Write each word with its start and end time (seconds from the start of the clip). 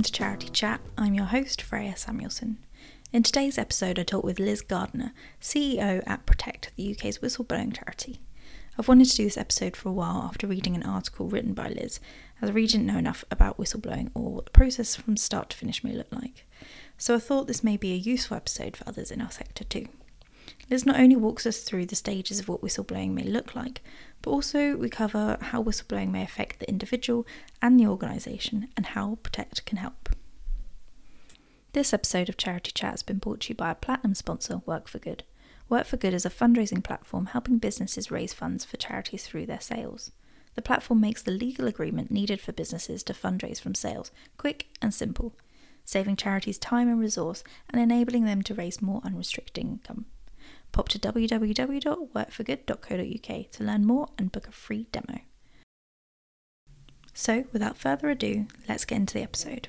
Welcome 0.00 0.12
to 0.12 0.18
Charity 0.18 0.48
Chat. 0.48 0.80
I'm 0.96 1.12
your 1.12 1.26
host, 1.26 1.60
Freya 1.60 1.94
Samuelson. 1.94 2.56
In 3.12 3.22
today's 3.22 3.58
episode, 3.58 3.98
I 3.98 4.02
talk 4.02 4.24
with 4.24 4.38
Liz 4.38 4.62
Gardner, 4.62 5.12
CEO 5.42 6.02
at 6.06 6.24
Protect, 6.24 6.70
the 6.74 6.90
UK's 6.90 7.18
whistleblowing 7.18 7.76
charity. 7.76 8.22
I've 8.78 8.88
wanted 8.88 9.10
to 9.10 9.16
do 9.16 9.24
this 9.24 9.36
episode 9.36 9.76
for 9.76 9.90
a 9.90 9.92
while 9.92 10.22
after 10.22 10.46
reading 10.46 10.74
an 10.74 10.84
article 10.84 11.28
written 11.28 11.52
by 11.52 11.68
Liz, 11.68 12.00
as 12.40 12.48
I 12.48 12.52
really 12.54 12.68
didn't 12.68 12.86
know 12.86 12.96
enough 12.96 13.26
about 13.30 13.58
whistleblowing 13.58 14.10
or 14.14 14.32
what 14.32 14.46
the 14.46 14.52
process 14.52 14.96
from 14.96 15.18
start 15.18 15.50
to 15.50 15.56
finish 15.58 15.84
may 15.84 15.92
look 15.92 16.10
like. 16.10 16.46
So 16.96 17.14
I 17.14 17.18
thought 17.18 17.46
this 17.46 17.62
may 17.62 17.76
be 17.76 17.92
a 17.92 17.96
useful 17.96 18.38
episode 18.38 18.78
for 18.78 18.88
others 18.88 19.10
in 19.10 19.20
our 19.20 19.30
sector 19.30 19.64
too. 19.64 19.86
Liz 20.70 20.86
not 20.86 20.98
only 20.98 21.16
walks 21.16 21.44
us 21.44 21.58
through 21.58 21.84
the 21.84 21.94
stages 21.94 22.40
of 22.40 22.48
what 22.48 22.62
whistleblowing 22.62 23.10
may 23.10 23.24
look 23.24 23.54
like, 23.54 23.82
but 24.22 24.30
also 24.30 24.76
we 24.76 24.88
cover 24.88 25.38
how 25.40 25.62
whistleblowing 25.62 26.10
may 26.10 26.22
affect 26.22 26.58
the 26.58 26.68
individual 26.68 27.26
and 27.62 27.78
the 27.78 27.86
organisation 27.86 28.68
and 28.76 28.86
how 28.86 29.18
Protect 29.22 29.64
can 29.64 29.78
help. 29.78 30.08
This 31.72 31.92
episode 31.92 32.28
of 32.28 32.36
Charity 32.36 32.72
Chat 32.72 32.90
has 32.90 33.02
been 33.02 33.18
brought 33.18 33.40
to 33.40 33.50
you 33.50 33.54
by 33.54 33.70
a 33.70 33.76
platinum 33.76 34.14
sponsor, 34.14 34.58
Work 34.66 34.88
for 34.88 34.98
Good. 34.98 35.22
Work 35.68 35.86
for 35.86 35.96
Good 35.96 36.14
is 36.14 36.26
a 36.26 36.30
fundraising 36.30 36.82
platform 36.82 37.26
helping 37.26 37.58
businesses 37.58 38.10
raise 38.10 38.32
funds 38.32 38.64
for 38.64 38.76
charities 38.76 39.24
through 39.24 39.46
their 39.46 39.60
sales. 39.60 40.10
The 40.56 40.62
platform 40.62 41.00
makes 41.00 41.22
the 41.22 41.30
legal 41.30 41.68
agreement 41.68 42.10
needed 42.10 42.40
for 42.40 42.52
businesses 42.52 43.04
to 43.04 43.12
fundraise 43.12 43.60
from 43.60 43.76
sales 43.76 44.10
quick 44.36 44.66
and 44.82 44.92
simple, 44.92 45.32
saving 45.84 46.16
charities 46.16 46.58
time 46.58 46.88
and 46.88 46.98
resource 46.98 47.44
and 47.70 47.80
enabling 47.80 48.24
them 48.24 48.42
to 48.42 48.54
raise 48.54 48.82
more 48.82 49.00
unrestricted 49.04 49.64
income. 49.64 50.06
Pop 50.72 50.88
to 50.90 50.98
www.workforgood.co.uk 50.98 53.50
to 53.50 53.64
learn 53.64 53.86
more 53.86 54.08
and 54.18 54.32
book 54.32 54.48
a 54.48 54.52
free 54.52 54.86
demo. 54.92 55.20
So, 57.12 57.44
without 57.52 57.76
further 57.76 58.08
ado, 58.10 58.46
let's 58.68 58.84
get 58.84 58.96
into 58.96 59.14
the 59.14 59.22
episode. 59.22 59.68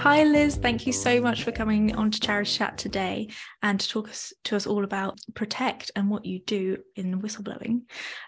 Hi, 0.00 0.24
Liz. 0.24 0.56
Thank 0.56 0.86
you 0.86 0.94
so 0.94 1.20
much 1.20 1.44
for 1.44 1.52
coming 1.52 1.94
on 1.94 2.10
to 2.10 2.18
Charity 2.18 2.52
Chat 2.52 2.78
today 2.78 3.28
and 3.62 3.78
to 3.78 3.86
talk 3.86 4.08
us, 4.08 4.32
to 4.44 4.56
us 4.56 4.66
all 4.66 4.82
about 4.82 5.20
Protect 5.34 5.90
and 5.94 6.08
what 6.08 6.24
you 6.24 6.38
do 6.38 6.78
in 6.96 7.20
whistleblowing. 7.20 7.82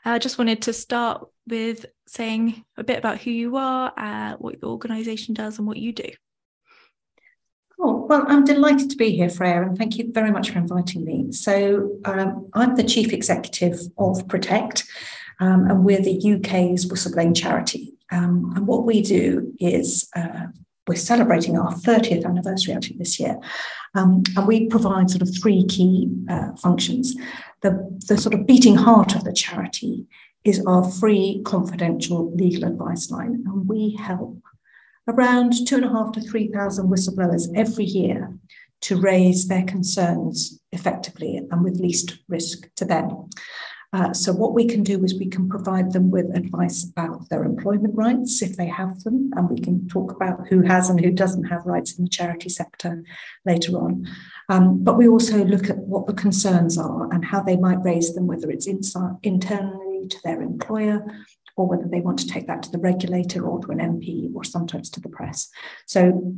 I 0.05 0.17
uh, 0.17 0.19
just 0.19 0.37
wanted 0.37 0.61
to 0.63 0.75
start 0.75 1.27
with 1.49 1.87
saying 2.07 2.63
a 2.77 2.85
bit 2.85 2.99
about 2.99 3.23
who 3.23 3.31
you 3.31 3.57
are, 3.57 3.91
uh, 3.97 4.35
what 4.35 4.61
your 4.61 4.71
organisation 4.71 5.33
does, 5.33 5.57
and 5.57 5.67
what 5.67 5.79
you 5.79 5.95
do. 5.95 6.11
Oh, 7.81 8.05
well, 8.07 8.27
I'm 8.29 8.45
delighted 8.45 8.91
to 8.91 8.97
be 8.97 9.17
here, 9.17 9.31
Freya, 9.31 9.63
and 9.63 9.79
thank 9.79 9.97
you 9.97 10.13
very 10.13 10.31
much 10.31 10.51
for 10.51 10.59
inviting 10.59 11.07
me. 11.07 11.33
So, 11.33 11.97
um, 12.05 12.51
I'm 12.53 12.77
the 12.77 12.85
Chief 12.85 13.15
Executive 13.15 13.81
of 13.97 14.29
Protect, 14.29 14.85
um, 15.41 15.71
and 15.71 15.87
we're 15.87 16.03
the 16.03 16.19
UK's 16.19 16.85
whistleblowing 16.85 17.35
charity. 17.35 17.95
Um, 18.11 18.53
and 18.55 18.67
what 18.67 18.85
we 18.85 19.01
do 19.01 19.55
is 19.59 20.11
uh, 20.15 20.49
we're 20.93 20.97
celebrating 20.97 21.59
our 21.59 21.73
30th 21.73 22.27
anniversary 22.27 22.75
actually 22.75 22.99
this 22.99 23.19
year. 23.19 23.39
Um, 23.95 24.23
and 24.37 24.47
we 24.47 24.67
provide 24.67 25.09
sort 25.09 25.23
of 25.23 25.35
three 25.35 25.65
key 25.65 26.11
uh, 26.29 26.55
functions. 26.57 27.15
The, 27.63 27.99
the 28.09 28.19
sort 28.19 28.35
of 28.35 28.47
beating 28.47 28.77
heart 28.77 29.15
of 29.15 29.25
the 29.25 29.33
charity 29.33 30.07
is 30.45 30.63
our 30.67 30.85
free 30.85 31.41
confidential 31.47 32.35
legal 32.35 32.65
advice 32.65 33.11
line. 33.11 33.43
And 33.47 33.67
we 33.67 33.97
help 33.99 34.43
around 35.09 35.67
two 35.67 35.77
and 35.77 35.87
a 35.87 35.89
half 35.89 36.13
to 36.13 36.21
3,000 36.21 36.91
whistleblowers 36.91 37.49
every 37.57 37.87
year 37.87 38.35
to 38.83 39.01
raise 39.01 39.49
their 39.49 39.65
concerns 39.65 40.61
effectively 40.73 41.41
and 41.51 41.65
with 41.65 41.81
least 41.81 42.19
risk 42.29 42.69
to 42.75 42.85
them. 42.85 43.31
Uh, 43.95 44.13
so, 44.15 44.33
what 44.33 44.55
we 44.55 44.67
can 44.67 44.83
do 44.83 45.05
is 45.05 45.19
we 45.19 45.29
can 45.29 45.49
provide 45.49 45.93
them 45.93 46.11
with 46.11 46.35
advice 46.35 46.83
about 46.85 47.29
their 47.29 47.45
employment 47.45 47.95
rights 47.95 48.41
if 48.41 48.57
they 48.57 48.67
have 48.67 49.03
them, 49.05 49.31
and 49.37 49.51
we 49.51 49.59
can 49.59 49.87
talk 49.87 50.13
about 50.13 50.49
who 50.49 50.63
has 50.63 50.89
and 50.89 50.99
who 50.99 51.11
doesn't 51.11 51.45
have 51.45 51.67
rights 51.67 51.99
in 51.99 52.05
the 52.05 52.11
charity 52.11 52.49
sector 52.49 53.05
later 53.45 53.77
on. 53.77 54.09
Um, 54.49 54.83
but 54.83 54.97
we 54.97 55.09
also 55.09 55.45
look 55.45 55.69
at 55.69 55.77
what 55.77 56.07
the 56.07 56.15
concerns 56.15 56.79
are 56.79 57.13
and 57.13 57.23
how 57.23 57.43
they 57.43 57.57
might 57.57 57.83
raise 57.83 58.15
them, 58.15 58.27
whether 58.27 58.51
it's 58.51 58.67
inside, 58.67 59.17
internally 59.23 60.09
to 60.09 60.19
their 60.25 60.41
employer 60.41 61.05
or 61.57 61.67
whether 61.67 61.87
they 61.87 62.01
want 62.01 62.19
to 62.19 62.27
take 62.27 62.47
that 62.47 62.63
to 62.63 62.71
the 62.71 62.79
regulator 62.79 63.47
or 63.47 63.61
to 63.61 63.73
an 63.73 63.79
MP 63.79 64.35
or 64.35 64.43
sometimes 64.43 64.89
to 64.91 65.01
the 65.01 65.09
press. 65.09 65.51
So, 65.87 66.35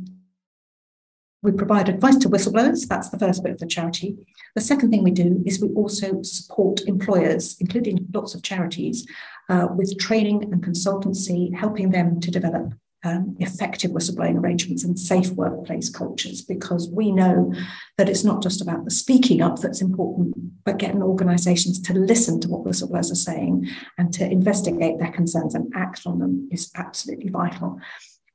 we 1.45 1.51
provide 1.51 1.87
advice 1.87 2.17
to 2.17 2.29
whistleblowers. 2.29 2.87
That's 2.87 3.09
the 3.09 3.19
first 3.19 3.43
bit 3.43 3.53
of 3.53 3.59
the 3.59 3.67
charity. 3.67 4.17
The 4.55 4.61
second 4.61 4.89
thing 4.89 5.03
we 5.03 5.11
do 5.11 5.43
is 5.45 5.61
we 5.61 5.69
also 5.69 6.21
support 6.23 6.81
employers, 6.81 7.55
including 7.59 8.07
lots 8.13 8.33
of 8.33 8.41
charities, 8.41 9.05
uh, 9.47 9.67
with 9.69 9.97
training 9.99 10.43
and 10.43 10.63
consultancy, 10.63 11.55
helping 11.55 11.91
them 11.91 12.19
to 12.19 12.31
develop 12.31 12.73
um, 13.03 13.35
effective 13.39 13.91
whistleblowing 13.91 14.37
arrangements 14.39 14.83
and 14.83 14.99
safe 14.99 15.29
workplace 15.31 15.89
cultures 15.89 16.41
because 16.41 16.89
we 16.89 17.11
know 17.11 17.53
that 17.97 18.09
it's 18.09 18.23
not 18.23 18.41
just 18.41 18.61
about 18.61 18.83
the 18.83 18.89
speaking 18.89 19.41
up 19.41 19.59
that's 19.59 19.81
important, 19.81 20.33
but 20.63 20.79
getting 20.79 21.03
organisations 21.03 21.79
to 21.81 21.93
listen 21.93 22.41
to 22.41 22.49
what 22.49 22.63
whistleblowers 22.63 23.11
are 23.11 23.15
saying 23.15 23.69
and 23.99 24.11
to 24.13 24.27
investigate 24.27 24.97
their 24.97 25.11
concerns 25.11 25.53
and 25.53 25.71
act 25.75 26.01
on 26.07 26.17
them 26.17 26.49
is 26.51 26.71
absolutely 26.75 27.29
vital. 27.29 27.79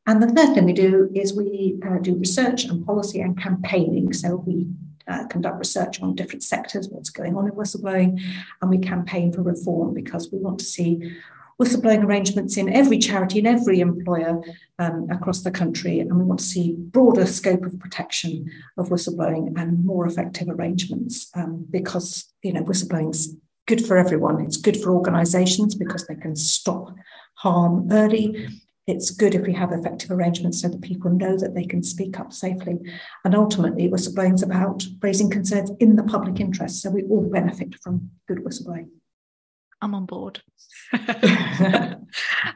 And 0.07 0.23
the 0.23 0.29
third 0.29 0.55
thing 0.55 0.65
we 0.65 0.73
do 0.73 1.11
is 1.15 1.35
we 1.35 1.79
uh, 1.87 1.99
do 1.99 2.15
research 2.17 2.65
and 2.65 2.85
policy 2.85 3.21
and 3.21 3.41
campaigning. 3.41 4.13
So 4.13 4.37
we 4.37 4.67
uh, 5.07 5.27
conduct 5.27 5.59
research 5.59 6.01
on 6.01 6.15
different 6.15 6.43
sectors, 6.43 6.89
what's 6.89 7.11
going 7.11 7.37
on 7.37 7.47
in 7.47 7.53
whistleblowing, 7.53 8.21
and 8.61 8.71
we 8.71 8.79
campaign 8.79 9.33
for 9.33 9.43
reform 9.43 9.95
because 9.95 10.31
we 10.33 10.39
want 10.39 10.59
to 10.61 10.65
see 10.65 11.13
whistleblowing 11.61 12.03
arrangements 12.05 12.57
in 12.57 12.73
every 12.73 12.99
charity, 12.99 13.39
in 13.39 13.47
every 13.47 13.81
employer 13.81 14.41
um, 14.79 15.07
across 15.11 15.43
the 15.43 15.51
country. 15.51 16.01
And 16.01 16.17
we 16.17 16.25
want 16.25 16.41
to 16.41 16.47
see 16.47 16.75
broader 16.77 17.27
scope 17.27 17.65
of 17.65 17.79
protection 17.79 18.51
of 18.79 18.89
whistleblowing 18.89 19.61
and 19.61 19.85
more 19.85 20.07
effective 20.07 20.49
arrangements 20.49 21.31
um, 21.35 21.67
because, 21.71 22.33
you 22.43 22.55
know, 22.55 22.63
whistleblowing's 22.63 23.37
good 23.67 23.85
for 23.85 23.99
everyone. 23.99 24.41
It's 24.41 24.57
good 24.57 24.81
for 24.81 24.95
organisations 24.95 25.75
because 25.75 26.07
they 26.07 26.15
can 26.15 26.35
stop 26.35 26.95
harm 27.35 27.89
early 27.93 28.49
it's 28.87 29.11
good 29.11 29.35
if 29.35 29.43
we 29.43 29.53
have 29.53 29.73
effective 29.73 30.11
arrangements 30.11 30.61
so 30.61 30.69
that 30.69 30.81
people 30.81 31.11
know 31.11 31.37
that 31.37 31.55
they 31.55 31.65
can 31.65 31.83
speak 31.83 32.19
up 32.19 32.33
safely. 32.33 32.79
And 33.25 33.35
ultimately, 33.35 33.89
whistleblowing 33.89 34.35
is 34.35 34.43
about 34.43 34.85
raising 35.01 35.31
concerns 35.31 35.71
in 35.81 35.97
the 35.97 36.03
public 36.03 36.41
interest. 36.41 36.83
So 36.83 36.91
we 36.91 37.05
all 37.05 37.29
benefit 37.29 37.75
from 37.83 38.11
good 38.27 38.39
whistleblowing. 38.39 38.89
I'm 39.83 39.95
on 39.95 40.07
board. 40.07 40.43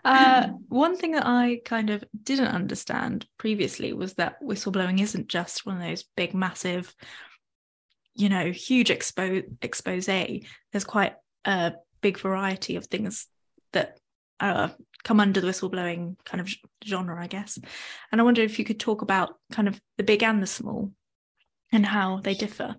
uh, 0.04 0.48
one 0.68 0.96
thing 0.96 1.12
that 1.12 1.26
I 1.26 1.60
kind 1.64 1.90
of 1.90 2.04
didn't 2.22 2.48
understand 2.48 3.26
previously 3.38 3.92
was 3.92 4.14
that 4.14 4.42
whistleblowing 4.42 5.00
isn't 5.00 5.28
just 5.28 5.64
one 5.64 5.76
of 5.76 5.82
those 5.82 6.04
big, 6.16 6.34
massive, 6.34 6.94
you 8.14 8.28
know, 8.28 8.50
huge 8.50 8.88
expo- 8.88 9.44
expose. 9.62 10.06
There's 10.06 10.84
quite 10.86 11.14
a 11.44 11.74
big 12.00 12.18
variety 12.18 12.76
of 12.76 12.86
things 12.86 13.26
that 13.72 13.98
uh, 14.40 14.68
come 15.04 15.20
under 15.20 15.40
the 15.40 15.46
whistleblowing 15.46 16.16
kind 16.24 16.40
of 16.40 16.48
genre, 16.84 17.22
I 17.22 17.26
guess. 17.26 17.58
And 18.10 18.20
I 18.20 18.24
wonder 18.24 18.42
if 18.42 18.58
you 18.58 18.64
could 18.64 18.80
talk 18.80 19.02
about 19.02 19.36
kind 19.52 19.68
of 19.68 19.80
the 19.96 20.04
big 20.04 20.22
and 20.22 20.42
the 20.42 20.46
small 20.46 20.92
and 21.72 21.84
how 21.84 22.20
they 22.20 22.34
differ. 22.34 22.76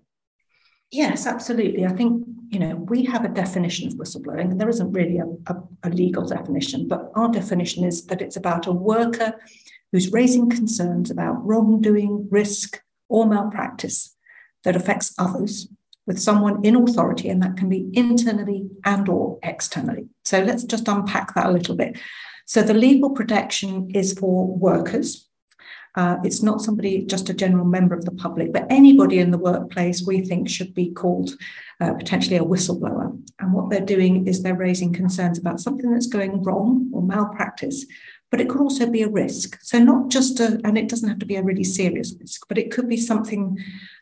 Yes, 0.90 1.26
absolutely. 1.26 1.84
I 1.84 1.92
think, 1.92 2.24
you 2.48 2.60
know, 2.60 2.76
we 2.76 3.04
have 3.04 3.24
a 3.24 3.28
definition 3.28 3.88
of 3.88 3.94
whistleblowing, 3.94 4.52
and 4.52 4.60
there 4.60 4.68
isn't 4.68 4.92
really 4.92 5.18
a, 5.18 5.26
a, 5.52 5.62
a 5.84 5.90
legal 5.90 6.24
definition, 6.24 6.86
but 6.86 7.10
our 7.16 7.28
definition 7.28 7.84
is 7.84 8.06
that 8.06 8.22
it's 8.22 8.36
about 8.36 8.66
a 8.66 8.72
worker 8.72 9.34
who's 9.90 10.12
raising 10.12 10.48
concerns 10.48 11.10
about 11.10 11.44
wrongdoing, 11.44 12.28
risk, 12.30 12.80
or 13.08 13.26
malpractice 13.26 14.16
that 14.62 14.76
affects 14.76 15.14
others 15.18 15.68
with 16.06 16.20
someone 16.20 16.64
in 16.64 16.76
authority, 16.76 17.28
and 17.28 17.42
that 17.42 17.56
can 17.56 17.68
be 17.68 17.90
internally 17.92 18.68
and 18.84 19.08
or 19.08 19.38
externally. 19.42 20.06
So 20.24 20.42
let's 20.42 20.64
just 20.64 20.88
unpack 20.88 21.34
that 21.34 21.46
a 21.46 21.52
little 21.52 21.74
bit. 21.74 21.98
So 22.46 22.62
the 22.62 22.74
legal 22.74 23.10
protection 23.10 23.90
is 23.92 24.12
for 24.12 24.46
workers. 24.46 25.28
Uh, 25.96 26.18
it's 26.22 26.42
not 26.42 26.60
somebody, 26.60 27.04
just 27.04 27.30
a 27.30 27.34
general 27.34 27.64
member 27.64 27.94
of 27.94 28.04
the 28.04 28.12
public, 28.12 28.52
but 28.52 28.66
anybody 28.68 29.18
in 29.18 29.30
the 29.30 29.38
workplace 29.38 30.06
we 30.06 30.20
think 30.20 30.48
should 30.48 30.74
be 30.74 30.90
called 30.92 31.30
uh, 31.80 31.94
potentially 31.94 32.36
a 32.36 32.44
whistleblower. 32.44 33.18
And 33.40 33.52
what 33.52 33.70
they're 33.70 33.80
doing 33.80 34.26
is 34.26 34.42
they're 34.42 34.54
raising 34.54 34.92
concerns 34.92 35.38
about 35.38 35.58
something 35.58 35.90
that's 35.90 36.06
going 36.06 36.42
wrong 36.42 36.90
or 36.92 37.02
malpractice 37.02 37.86
but 38.30 38.40
it 38.40 38.48
could 38.48 38.60
also 38.60 38.86
be 38.90 39.02
a 39.02 39.08
risk. 39.08 39.58
So, 39.62 39.78
not 39.78 40.08
just 40.08 40.40
a, 40.40 40.60
and 40.64 40.76
it 40.76 40.88
doesn't 40.88 41.08
have 41.08 41.20
to 41.20 41.26
be 41.26 41.36
a 41.36 41.42
really 41.42 41.64
serious 41.64 42.14
risk, 42.20 42.46
but 42.48 42.58
it 42.58 42.70
could 42.70 42.88
be 42.88 42.96
something 42.96 43.56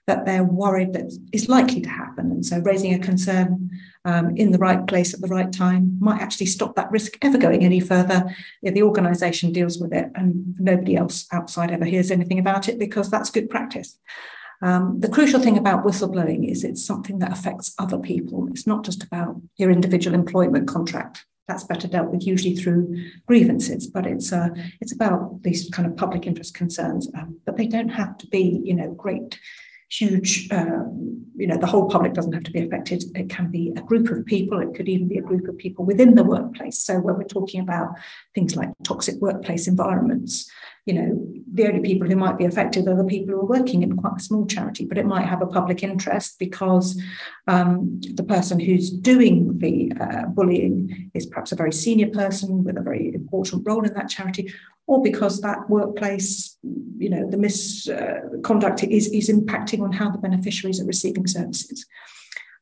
that 0.07 0.27
they're 0.27 0.45
worried 0.45 0.93
that 0.93 1.13
is 1.33 1.49
likely 1.49 1.81
to 1.81 1.89
happen. 1.89 2.31
And 2.31 2.45
so, 2.45 2.59
raising 2.59 2.95
a 2.95 2.99
concern 2.99 3.71
um, 4.05 4.37
in 4.37 4.53
the 4.53 4.59
right 4.59 4.87
place 4.87 5.15
at 5.15 5.21
the 5.21 5.29
right 5.29 5.51
time 5.51 5.97
might 6.01 6.21
actually 6.21 6.47
stop 6.47 6.77
that 6.77 6.91
risk 6.91 7.17
ever 7.23 7.39
going 7.39 7.65
any 7.65 7.81
further 7.81 8.35
if 8.63 8.75
the 8.75 8.83
organisation 8.83 9.53
deals 9.53 9.79
with 9.79 9.93
it 9.93 10.11
and 10.15 10.55
nobody 10.59 10.97
else 10.97 11.27
outside 11.33 11.71
ever 11.71 11.87
hears 11.87 12.11
anything 12.11 12.39
about 12.39 12.69
it 12.69 12.79
because 12.79 13.11
that's 13.11 13.31
good 13.31 13.49
practice. 13.49 13.99
Um, 14.63 15.01
the 15.01 15.09
crucial 15.09 15.41
thing 15.41 15.59
about 15.59 15.85
whistleblowing 15.85 16.51
is 16.51 16.65
it's 16.65 16.85
something 16.85 17.19
that 17.19 17.33
affects 17.33 17.75
other 17.79 17.99
people. 17.99 18.49
It's 18.49 18.67
not 18.67 18.85
just 18.85 19.03
about 19.03 19.41
your 19.57 19.71
individual 19.71 20.15
employment 20.15 20.69
contract. 20.69 21.25
That's 21.49 21.65
better 21.65 21.87
dealt 21.87 22.11
with 22.11 22.27
usually 22.27 22.57
through 22.57 22.97
grievances, 23.27 23.87
but 23.87 24.07
it's 24.07 24.33
uh, 24.33 24.49
it's 24.81 24.95
about 24.95 25.43
these 25.43 25.69
kind 25.71 25.87
of 25.87 25.97
public 25.97 26.27
interest 26.27 26.55
concerns. 26.55 27.11
Um, 27.15 27.41
but 27.45 27.59
they 27.59 27.67
don't 27.67 27.91
have 27.91 28.17
to 28.19 28.27
be, 28.29 28.63
you 28.65 28.75
know, 28.75 28.93
great 28.93 29.39
huge, 29.91 30.49
um, 30.51 31.25
you 31.37 31.47
know, 31.47 31.57
the 31.57 31.67
whole 31.67 31.89
public 31.89 32.15
doesn't 32.15 32.33
have 32.33 32.45
to 32.45 32.51
be 32.51 32.65
affected. 32.65 33.05
It 33.15 33.29
can 33.29 33.51
be 33.51 33.73
a 33.77 33.83
group 33.83 34.09
of 34.11 34.25
people. 34.27 34.61
It 34.61 34.75
could 34.75 34.89
even 34.89 35.09
be 35.09 35.19
a 35.19 35.23
group 35.23 35.49
of 35.49 35.59
people 35.59 35.85
within 35.85 36.15
the 36.15 36.25
workplace. 36.25 36.79
So 36.79 36.99
when 36.99 37.17
we're 37.17 37.25
talking 37.25 37.61
about 37.61 37.89
things 38.35 38.57
like 38.57 38.71
toxic 38.83 39.17
workplace 39.21 39.67
environments, 39.67 40.51
you 40.87 40.95
know, 40.95 41.27
the 41.53 41.67
only 41.67 41.81
people 41.81 42.09
who 42.09 42.17
might 42.17 42.37
be 42.37 42.45
affected 42.45 42.89
are 42.89 42.97
the 42.97 43.05
people 43.05 43.35
who 43.35 43.41
are 43.41 43.47
working 43.47 43.83
in 43.83 43.97
quite 43.97 44.17
a 44.19 44.23
small 44.23 44.45
charity, 44.45 44.85
but 44.85 44.99
it 44.99 45.07
might 45.07 45.27
have 45.27 45.41
a 45.41 45.47
public 45.47 45.83
interest 45.83 46.37
because 46.39 47.01
um, 47.47 48.01
the 48.15 48.25
person 48.25 48.59
who's 48.59 48.91
doing 48.91 49.59
the 49.59 49.93
uh, 50.01 50.27
bullying 50.27 51.11
is 51.15 51.27
perhaps 51.27 51.53
a 51.53 51.57
very 51.57 51.73
senior 51.73 52.09
person 52.09 52.65
with 52.65 52.77
a 52.77 52.83
very 52.83 53.15
important 53.15 53.67
role 53.67 53.85
in 53.85 53.95
that 53.95 54.11
charity, 54.11 54.53
or 54.87 55.01
because 55.01 55.41
that 55.41 55.71
workplace, 55.71 56.59
you 56.99 57.09
know, 57.09 57.31
the 57.31 57.39
misconduct 57.39 58.83
is, 58.83 59.07
is 59.07 59.31
impacting 59.31 59.81
on 59.81 59.93
how 59.93 60.11
the 60.11 60.19
beneficiaries 60.19 60.81
are 60.81 60.87
receiving 60.87 61.27
services. 61.27 61.87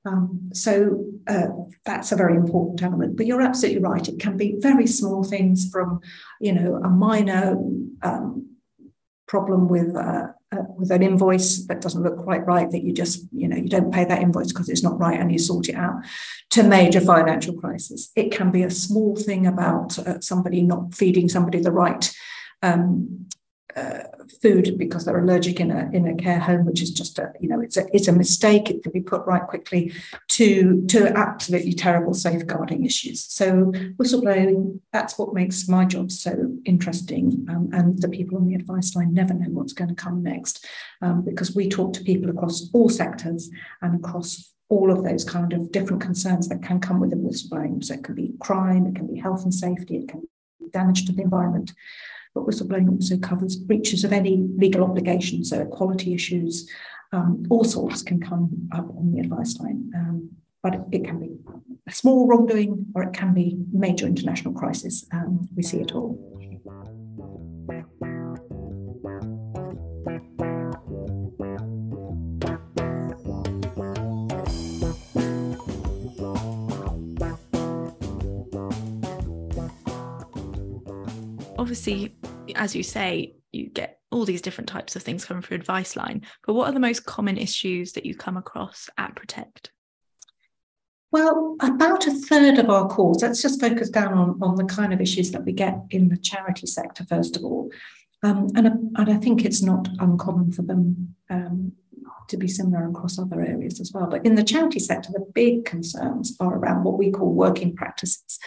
Um, 0.04 0.50
so 0.52 1.04
uh, 1.28 1.49
that's 1.84 2.12
a 2.12 2.16
very 2.16 2.37
important 2.37 2.82
element. 2.82 3.16
But 3.16 3.26
you're 3.26 3.43
absolutely 3.43 3.82
right. 3.82 4.08
It 4.08 4.19
can 4.19 4.37
be 4.37 4.56
very 4.58 4.87
small 4.87 5.22
things 5.25 5.70
from, 5.70 6.00
you 6.40 6.52
know, 6.52 6.76
a 6.76 6.88
minor 6.88 7.56
um, 8.02 8.52
problem 9.32 9.69
with 9.69 9.96
uh, 9.96 10.26
uh, 10.52 10.64
with 10.76 10.90
an 10.90 11.02
invoice 11.02 11.64
that 11.66 11.81
doesn't 11.81 12.02
look 12.02 12.19
quite 12.19 12.44
right 12.46 12.70
that 12.70 12.82
you 12.84 12.93
just 12.93 13.26
you 13.32 13.49
know 13.49 13.56
you 13.56 13.69
don't 13.69 13.90
pay 13.90 14.04
that 14.04 14.20
invoice 14.20 14.52
because 14.52 14.69
it's 14.69 14.82
not 14.82 14.99
right 14.99 15.19
and 15.19 15.32
you 15.32 15.38
sort 15.38 15.70
it 15.70 15.75
out 15.75 15.94
to 16.50 16.62
major 16.62 17.00
financial 17.00 17.55
crisis 17.55 18.10
it 18.14 18.31
can 18.31 18.50
be 18.50 18.62
a 18.62 18.70
small 18.70 19.16
thing 19.16 19.46
about 19.46 19.98
uh, 20.00 20.20
somebody 20.20 20.60
not 20.60 20.94
feeding 20.94 21.31
somebody 21.31 21.58
the 21.60 21.72
right 21.72 22.14
um, 22.62 23.26
uh, 23.76 24.02
food 24.40 24.76
because 24.76 25.04
they're 25.04 25.22
allergic 25.22 25.60
in 25.60 25.70
a 25.70 25.88
in 25.92 26.06
a 26.06 26.14
care 26.14 26.38
home, 26.38 26.64
which 26.64 26.82
is 26.82 26.90
just 26.90 27.19
a 27.19 27.32
you 27.40 27.48
know 27.48 27.60
it's 27.60 27.76
a 27.76 27.86
it's 27.94 28.08
a 28.08 28.12
mistake. 28.12 28.70
It 28.70 28.82
can 28.82 28.92
be 28.92 29.00
put 29.00 29.26
right 29.26 29.46
quickly 29.46 29.92
to 30.28 30.84
to 30.86 31.06
absolutely 31.16 31.72
terrible 31.72 32.14
safeguarding 32.14 32.84
issues. 32.84 33.24
So 33.24 33.72
whistleblowing 33.96 34.80
that's 34.92 35.19
what 35.19 35.34
makes 35.34 35.69
my 35.69 35.84
job 35.84 36.10
so 36.10 36.54
interesting, 36.64 37.46
um, 37.48 37.70
and 37.72 38.00
the 38.00 38.08
people 38.08 38.38
on 38.38 38.46
the 38.46 38.54
advice 38.54 38.94
line 38.94 39.14
never 39.14 39.34
know 39.34 39.50
what's 39.50 39.72
going 39.72 39.90
to 39.90 39.94
come 39.94 40.22
next 40.22 40.66
um, 41.00 41.22
because 41.22 41.54
we 41.54 41.69
talk 41.69 41.92
to 41.94 42.04
people 42.04 42.30
across 42.30 42.69
all 42.72 42.88
sectors 42.88 43.50
and 43.80 44.04
across 44.04 44.52
all 44.69 44.90
of 44.90 45.04
those 45.04 45.24
kind 45.24 45.52
of 45.52 45.70
different 45.70 46.00
concerns 46.00 46.48
that 46.48 46.62
can 46.62 46.80
come 46.80 46.98
with 46.98 47.10
the 47.10 47.16
whistleblowing. 47.16 47.84
So 47.84 47.94
it 47.94 48.04
can 48.04 48.14
be 48.14 48.32
crime, 48.40 48.86
it 48.86 48.96
can 48.96 49.06
be 49.06 49.20
health 49.20 49.44
and 49.44 49.54
safety, 49.54 49.96
it 49.96 50.08
can 50.08 50.20
be 50.20 50.69
damage 50.70 51.04
to 51.06 51.12
the 51.12 51.22
environment 51.22 51.72
but 52.34 52.46
whistleblowing 52.46 52.90
also 52.90 53.17
covers 53.19 53.56
breaches 53.56 54.05
of 54.05 54.12
any 54.12 54.49
legal 54.56 54.84
obligation, 54.84 55.44
so 55.44 55.61
equality 55.61 56.14
issues, 56.14 56.69
um, 57.12 57.44
all 57.50 57.64
sorts 57.64 58.02
can 58.02 58.20
come 58.20 58.69
up 58.73 58.88
on 58.96 59.12
the 59.12 59.20
advice 59.20 59.58
line. 59.58 59.90
Um, 59.94 60.31
but 60.62 60.87
it 60.93 61.05
can 61.05 61.19
be 61.19 61.37
a 61.88 61.93
small 61.93 62.29
wrongdoing 62.29 62.87
or 62.94 63.02
it 63.02 63.12
can 63.12 63.34
be 63.34 63.58
major 63.73 64.06
international 64.06 64.55
crisis. 64.55 65.05
Um, 65.12 65.49
we 65.56 65.62
see 65.62 65.81
it 65.81 65.93
all. 65.93 66.19
obviously, 81.73 82.14
as 82.56 82.75
you 82.75 82.82
say, 82.82 83.34
you 83.52 83.69
get 83.69 84.00
all 84.10 84.25
these 84.25 84.43
different 84.43 84.69
types 84.69 84.96
of 84.96 85.02
things 85.02 85.25
coming 85.25 85.43
through 85.43 85.56
advice 85.56 85.96
line. 85.96 86.22
But 86.46 86.54
what 86.54 86.69
are 86.69 86.72
the 86.72 86.81
most 86.81 87.04
common 87.04 87.37
issues 87.37 87.93
that 87.93 88.06
you 88.06 88.14
come 88.14 88.37
across 88.37 88.88
at 88.99 89.16
Protect? 89.16 89.70
Well, 91.10 91.56
about 91.60 92.06
a 92.06 92.10
third 92.10 92.58
of 92.58 92.70
our 92.70 92.88
calls, 92.88 93.22
let's 93.22 93.43
just 93.43 93.60
focus 93.60 93.90
down 93.90 94.14
on, 94.14 94.38
on 94.40 94.56
the 94.56 94.64
kind 94.64 94.94
of 94.94 95.00
issues 95.00 95.31
that 95.32 95.44
we 95.44 95.52
get 95.52 95.78
in 95.90 96.08
the 96.08 96.16
charity 96.16 96.66
sector, 96.66 97.04
first 97.04 97.37
of 97.37 97.44
all. 97.44 97.70
Um, 98.22 98.49
and, 98.55 98.66
and 98.66 99.10
I 99.10 99.16
think 99.16 99.44
it's 99.44 99.62
not 99.62 99.88
uncommon 99.98 100.52
for 100.52 100.62
them 100.62 101.14
um, 101.28 101.72
to 102.28 102.37
be 102.37 102.48
similar 102.48 102.88
across 102.88 103.19
other 103.19 103.43
areas 103.43 103.81
as 103.81 103.93
well. 103.93 104.06
But 104.06 104.25
in 104.25 104.37
the 104.37 104.44
charity 104.44 104.78
sector, 104.78 105.10
the 105.12 105.26
big 105.34 105.64
concerns 105.64 106.37
are 106.40 106.56
around 106.56 106.84
what 106.84 106.98
we 106.98 107.10
call 107.10 107.32
working 107.32 107.76
practices. 107.76 108.38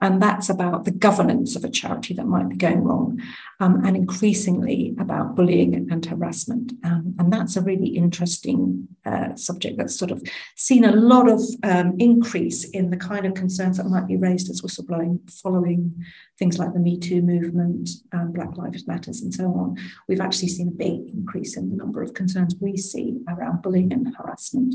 And 0.00 0.22
that's 0.22 0.48
about 0.48 0.84
the 0.84 0.92
governance 0.92 1.56
of 1.56 1.64
a 1.64 1.70
charity 1.70 2.14
that 2.14 2.26
might 2.26 2.48
be 2.48 2.56
going 2.56 2.84
wrong, 2.84 3.20
um, 3.58 3.84
and 3.84 3.96
increasingly 3.96 4.94
about 4.98 5.34
bullying 5.34 5.74
and 5.74 6.04
harassment. 6.06 6.72
Um, 6.84 7.16
and 7.18 7.32
that's 7.32 7.56
a 7.56 7.62
really 7.62 7.88
interesting 7.88 8.88
uh, 9.04 9.34
subject 9.34 9.76
that's 9.76 9.98
sort 9.98 10.10
of 10.10 10.22
seen 10.54 10.84
a 10.84 10.92
lot 10.92 11.28
of 11.28 11.40
um, 11.64 11.94
increase 11.98 12.64
in 12.64 12.90
the 12.90 12.96
kind 12.96 13.26
of 13.26 13.34
concerns 13.34 13.78
that 13.78 13.86
might 13.86 14.06
be 14.06 14.16
raised 14.16 14.50
as 14.50 14.62
whistleblowing 14.62 15.28
following 15.30 16.04
things 16.38 16.58
like 16.58 16.72
the 16.72 16.78
Me 16.78 16.96
Too 16.96 17.20
movement, 17.20 17.88
um, 18.12 18.32
Black 18.32 18.56
Lives 18.56 18.86
Matters, 18.86 19.22
and 19.22 19.34
so 19.34 19.46
on. 19.46 19.76
We've 20.06 20.20
actually 20.20 20.48
seen 20.48 20.68
a 20.68 20.70
big 20.70 21.10
increase 21.12 21.56
in 21.56 21.70
the 21.70 21.76
number 21.76 22.02
of 22.02 22.14
concerns 22.14 22.54
we 22.60 22.76
see 22.76 23.18
around 23.28 23.62
bullying 23.62 23.92
and 23.92 24.14
harassment. 24.16 24.74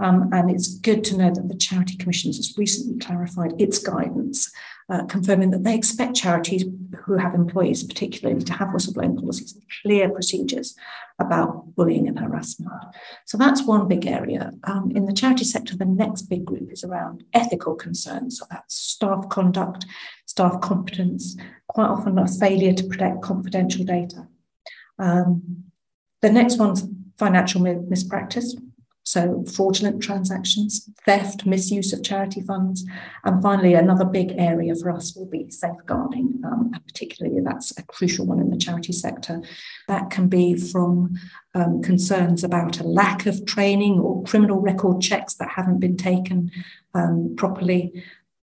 Um, 0.00 0.30
and 0.32 0.50
it's 0.50 0.78
good 0.78 1.04
to 1.04 1.16
know 1.16 1.30
that 1.30 1.48
the 1.48 1.56
Charity 1.56 1.96
Commission 1.96 2.32
has 2.32 2.54
recently 2.58 2.98
clarified 2.98 3.54
its 3.60 3.78
guidance 3.78 4.50
uh, 4.88 5.04
confirming 5.06 5.50
that 5.50 5.64
they 5.64 5.74
expect 5.74 6.14
charities 6.14 6.64
who 7.04 7.16
have 7.16 7.34
employees, 7.34 7.82
particularly, 7.82 8.42
to 8.42 8.52
have 8.52 8.68
whistleblowing 8.68 9.18
policies 9.18 9.54
and 9.54 9.62
clear 9.82 10.10
procedures 10.10 10.76
about 11.18 11.74
bullying 11.74 12.08
and 12.08 12.18
harassment. 12.18 12.70
So 13.24 13.38
that's 13.38 13.66
one 13.66 13.88
big 13.88 14.06
area. 14.06 14.52
Um, 14.64 14.90
in 14.94 15.06
the 15.06 15.12
charity 15.12 15.44
sector, 15.44 15.76
the 15.76 15.84
next 15.84 16.22
big 16.22 16.44
group 16.44 16.72
is 16.72 16.84
around 16.84 17.24
ethical 17.32 17.74
concerns 17.74 18.42
about 18.42 18.70
staff 18.70 19.28
conduct, 19.28 19.86
staff 20.26 20.60
competence, 20.60 21.36
quite 21.68 21.88
often 21.88 22.18
a 22.18 22.26
failure 22.26 22.72
to 22.72 22.84
protect 22.84 23.22
confidential 23.22 23.84
data. 23.84 24.28
Um, 24.98 25.64
the 26.20 26.30
next 26.30 26.58
one's 26.58 26.86
financial 27.18 27.60
mispractice, 27.62 28.54
so, 29.06 29.44
fraudulent 29.44 30.02
transactions, 30.02 30.88
theft, 31.04 31.44
misuse 31.44 31.92
of 31.92 32.02
charity 32.02 32.40
funds. 32.40 32.86
And 33.24 33.42
finally, 33.42 33.74
another 33.74 34.06
big 34.06 34.32
area 34.38 34.74
for 34.74 34.90
us 34.90 35.14
will 35.14 35.26
be 35.26 35.50
safeguarding, 35.50 36.40
um, 36.42 36.70
and 36.72 36.86
particularly 36.86 37.42
that's 37.44 37.78
a 37.78 37.82
crucial 37.82 38.24
one 38.24 38.40
in 38.40 38.48
the 38.48 38.56
charity 38.56 38.92
sector. 38.92 39.42
That 39.88 40.08
can 40.08 40.28
be 40.28 40.56
from 40.56 41.14
um, 41.54 41.82
concerns 41.82 42.42
about 42.42 42.80
a 42.80 42.84
lack 42.84 43.26
of 43.26 43.44
training 43.44 43.98
or 44.00 44.24
criminal 44.24 44.60
record 44.60 45.02
checks 45.02 45.34
that 45.34 45.50
haven't 45.50 45.80
been 45.80 45.98
taken 45.98 46.50
um, 46.94 47.34
properly. 47.36 48.04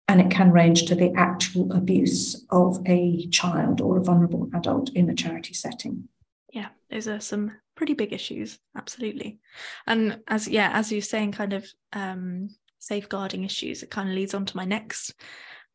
And 0.06 0.20
it 0.20 0.30
can 0.30 0.52
range 0.52 0.84
to 0.84 0.94
the 0.94 1.12
actual 1.16 1.72
abuse 1.72 2.46
of 2.50 2.80
a 2.86 3.26
child 3.30 3.80
or 3.80 3.96
a 3.96 4.04
vulnerable 4.04 4.48
adult 4.54 4.90
in 4.90 5.10
a 5.10 5.14
charity 5.16 5.54
setting. 5.54 6.08
Yeah, 6.52 6.68
those 6.88 7.08
are 7.08 7.18
some 7.18 7.50
pretty 7.76 7.94
big 7.94 8.12
issues 8.12 8.58
absolutely. 8.76 9.38
And 9.86 10.20
as 10.26 10.48
yeah 10.48 10.70
as 10.72 10.90
you're 10.90 11.02
saying 11.02 11.32
kind 11.32 11.52
of 11.52 11.66
um 11.92 12.48
safeguarding 12.78 13.44
issues 13.44 13.82
it 13.82 13.90
kind 13.90 14.08
of 14.08 14.14
leads 14.14 14.34
on 14.34 14.46
to 14.46 14.56
my 14.56 14.64
next 14.64 15.14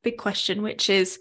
big 0.03 0.17
question 0.17 0.61
which 0.61 0.89
is 0.89 1.19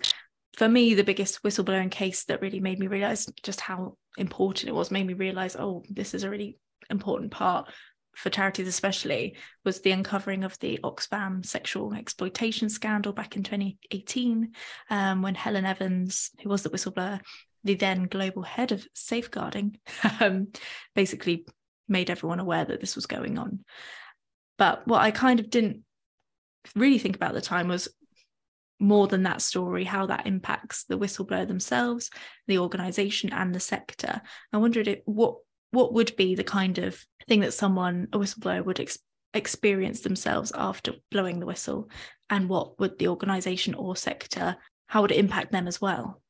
for 0.57 0.69
me 0.69 0.95
the 0.95 1.05
biggest 1.05 1.43
whistleblowing 1.43 1.91
case 1.91 2.25
that 2.25 2.41
really 2.41 2.61
made 2.61 2.79
me 2.79 2.87
realize 2.87 3.27
just 3.43 3.61
how 3.61 3.97
important 4.17 4.69
it 4.69 4.75
was 4.75 4.91
made 4.91 5.07
me 5.07 5.15
realize 5.15 5.57
oh 5.57 5.83
this 5.91 6.15
is 6.15 6.23
a 6.23 6.31
really 6.31 6.59
important 6.91 7.31
part 7.31 7.69
for 8.15 8.31
charities 8.31 8.69
especially 8.69 9.37
was 9.65 9.81
the 9.81 9.93
uncovering 9.93 10.45
of 10.45 10.59
the 10.59 10.79
Oxfam 10.83 11.45
sexual 11.45 11.95
exploitation 11.95 12.69
scandal 12.69 13.13
back 13.13 13.37
in 13.37 13.43
2018 13.43 14.53
um, 14.91 15.23
when 15.23 15.35
Helen 15.35 15.65
Evans 15.65 16.31
who 16.43 16.49
was 16.49 16.63
the 16.63 16.71
whistleblower 16.71 17.21
the 17.65 17.75
then 17.75 18.05
global 18.05 18.43
head 18.43 18.73
of 18.73 18.87
safeguarding, 18.95 19.79
um, 20.21 20.49
basically 20.95 21.47
made 21.89 22.11
everyone 22.11 22.41
aware 22.41 22.65
that 22.65 22.81
this 22.81 22.95
was 22.95 23.07
going 23.07 23.39
on. 23.39 23.65
But 24.59 24.87
what 24.87 25.01
I 25.01 25.11
kind 25.11 25.41
of 25.41 25.51
didn't 25.51 25.83
really 26.75 26.99
think 26.99 27.17
about 27.17 27.31
at 27.31 27.35
the 27.35 27.41
time 27.41 27.69
was 27.69 27.89
more 28.79 29.07
than 29.07 29.25
that 29.25 29.43
story, 29.43 29.85
how 29.85 30.07
that 30.07 30.27
impacts 30.27 30.85
the 30.85 30.99
whistleblower 30.99 31.47
themselves, 31.47 32.11
the 32.47 32.59
organisation, 32.59 33.33
and 33.33 33.55
the 33.55 33.61
sector. 33.61 34.23
I 34.53 34.59
wondered 34.59 34.89
if, 34.89 35.01
what 35.05 35.37
what 35.73 35.95
would 35.95 36.17
be 36.17 36.35
the 36.35 36.43
kind 36.43 36.79
of 36.79 37.01
thing 37.29 37.41
that 37.41 37.55
someone 37.55 38.09
a 38.13 38.19
whistleblower 38.19 38.65
would 38.65 38.81
ex- 38.81 38.99
experience 39.35 40.01
themselves 40.01 40.51
after 40.55 40.95
blowing 41.11 41.41
the 41.41 41.47
whistle, 41.47 41.91
and 42.29 42.49
what 42.49 42.79
would 42.81 42.99
the 42.99 43.09
organisation 43.09 43.75
or 43.75 43.97
sector 43.97 44.57
how 44.91 45.03
would 45.03 45.13
it 45.13 45.19
impact 45.19 45.53
them 45.53 45.69
as 45.69 45.81
well? 45.81 46.21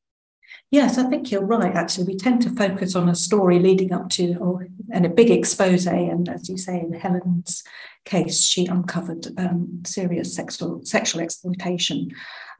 Yes, 0.70 0.98
I 0.98 1.04
think 1.04 1.30
you're 1.30 1.44
right. 1.44 1.74
Actually, 1.74 2.06
we 2.06 2.16
tend 2.16 2.42
to 2.42 2.50
focus 2.50 2.94
on 2.94 3.08
a 3.08 3.14
story 3.14 3.58
leading 3.58 3.92
up 3.92 4.08
to, 4.10 4.36
or 4.36 4.68
and 4.92 5.04
a 5.04 5.08
big 5.08 5.30
expose. 5.30 5.86
And 5.86 6.28
as 6.28 6.48
you 6.48 6.56
say, 6.56 6.78
in 6.78 6.92
Helen's 6.92 7.64
case, 8.04 8.42
she 8.44 8.66
uncovered 8.66 9.26
um, 9.36 9.82
serious 9.84 10.34
sexual 10.34 10.80
sexual 10.84 11.22
exploitation, 11.22 12.10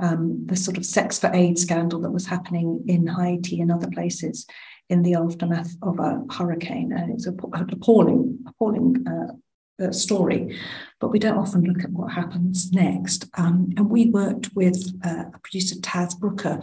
um, 0.01 0.45
the 0.47 0.57
sort 0.57 0.77
of 0.77 0.85
sex 0.85 1.19
for 1.19 1.31
aid 1.33 1.59
scandal 1.59 2.01
that 2.01 2.11
was 2.11 2.27
happening 2.27 2.85
in 2.87 3.07
Haiti 3.07 3.61
and 3.61 3.71
other 3.71 3.91
places 3.91 4.47
in 4.89 5.03
the 5.03 5.15
aftermath 5.15 5.77
of 5.83 6.01
a 6.01 6.23
hurricane. 6.33 6.93
And 6.93 7.13
it's 7.13 7.27
an 7.27 7.39
appalling, 7.73 8.41
appalling 8.47 9.07
uh, 9.07 9.35
uh, 9.81 9.93
story, 9.93 10.59
but 11.01 11.11
we 11.11 11.19
don't 11.19 11.39
often 11.39 11.65
look 11.65 11.83
at 11.83 11.91
what 11.91 12.13
happens 12.13 12.73
next. 12.73 13.27
Um, 13.35 13.73
and 13.77 13.89
we 13.91 14.11
worked 14.11 14.55
with 14.55 14.93
uh, 15.05 15.25
a 15.35 15.39
producer, 15.39 15.77
Taz 15.77 16.19
Brooker, 16.19 16.63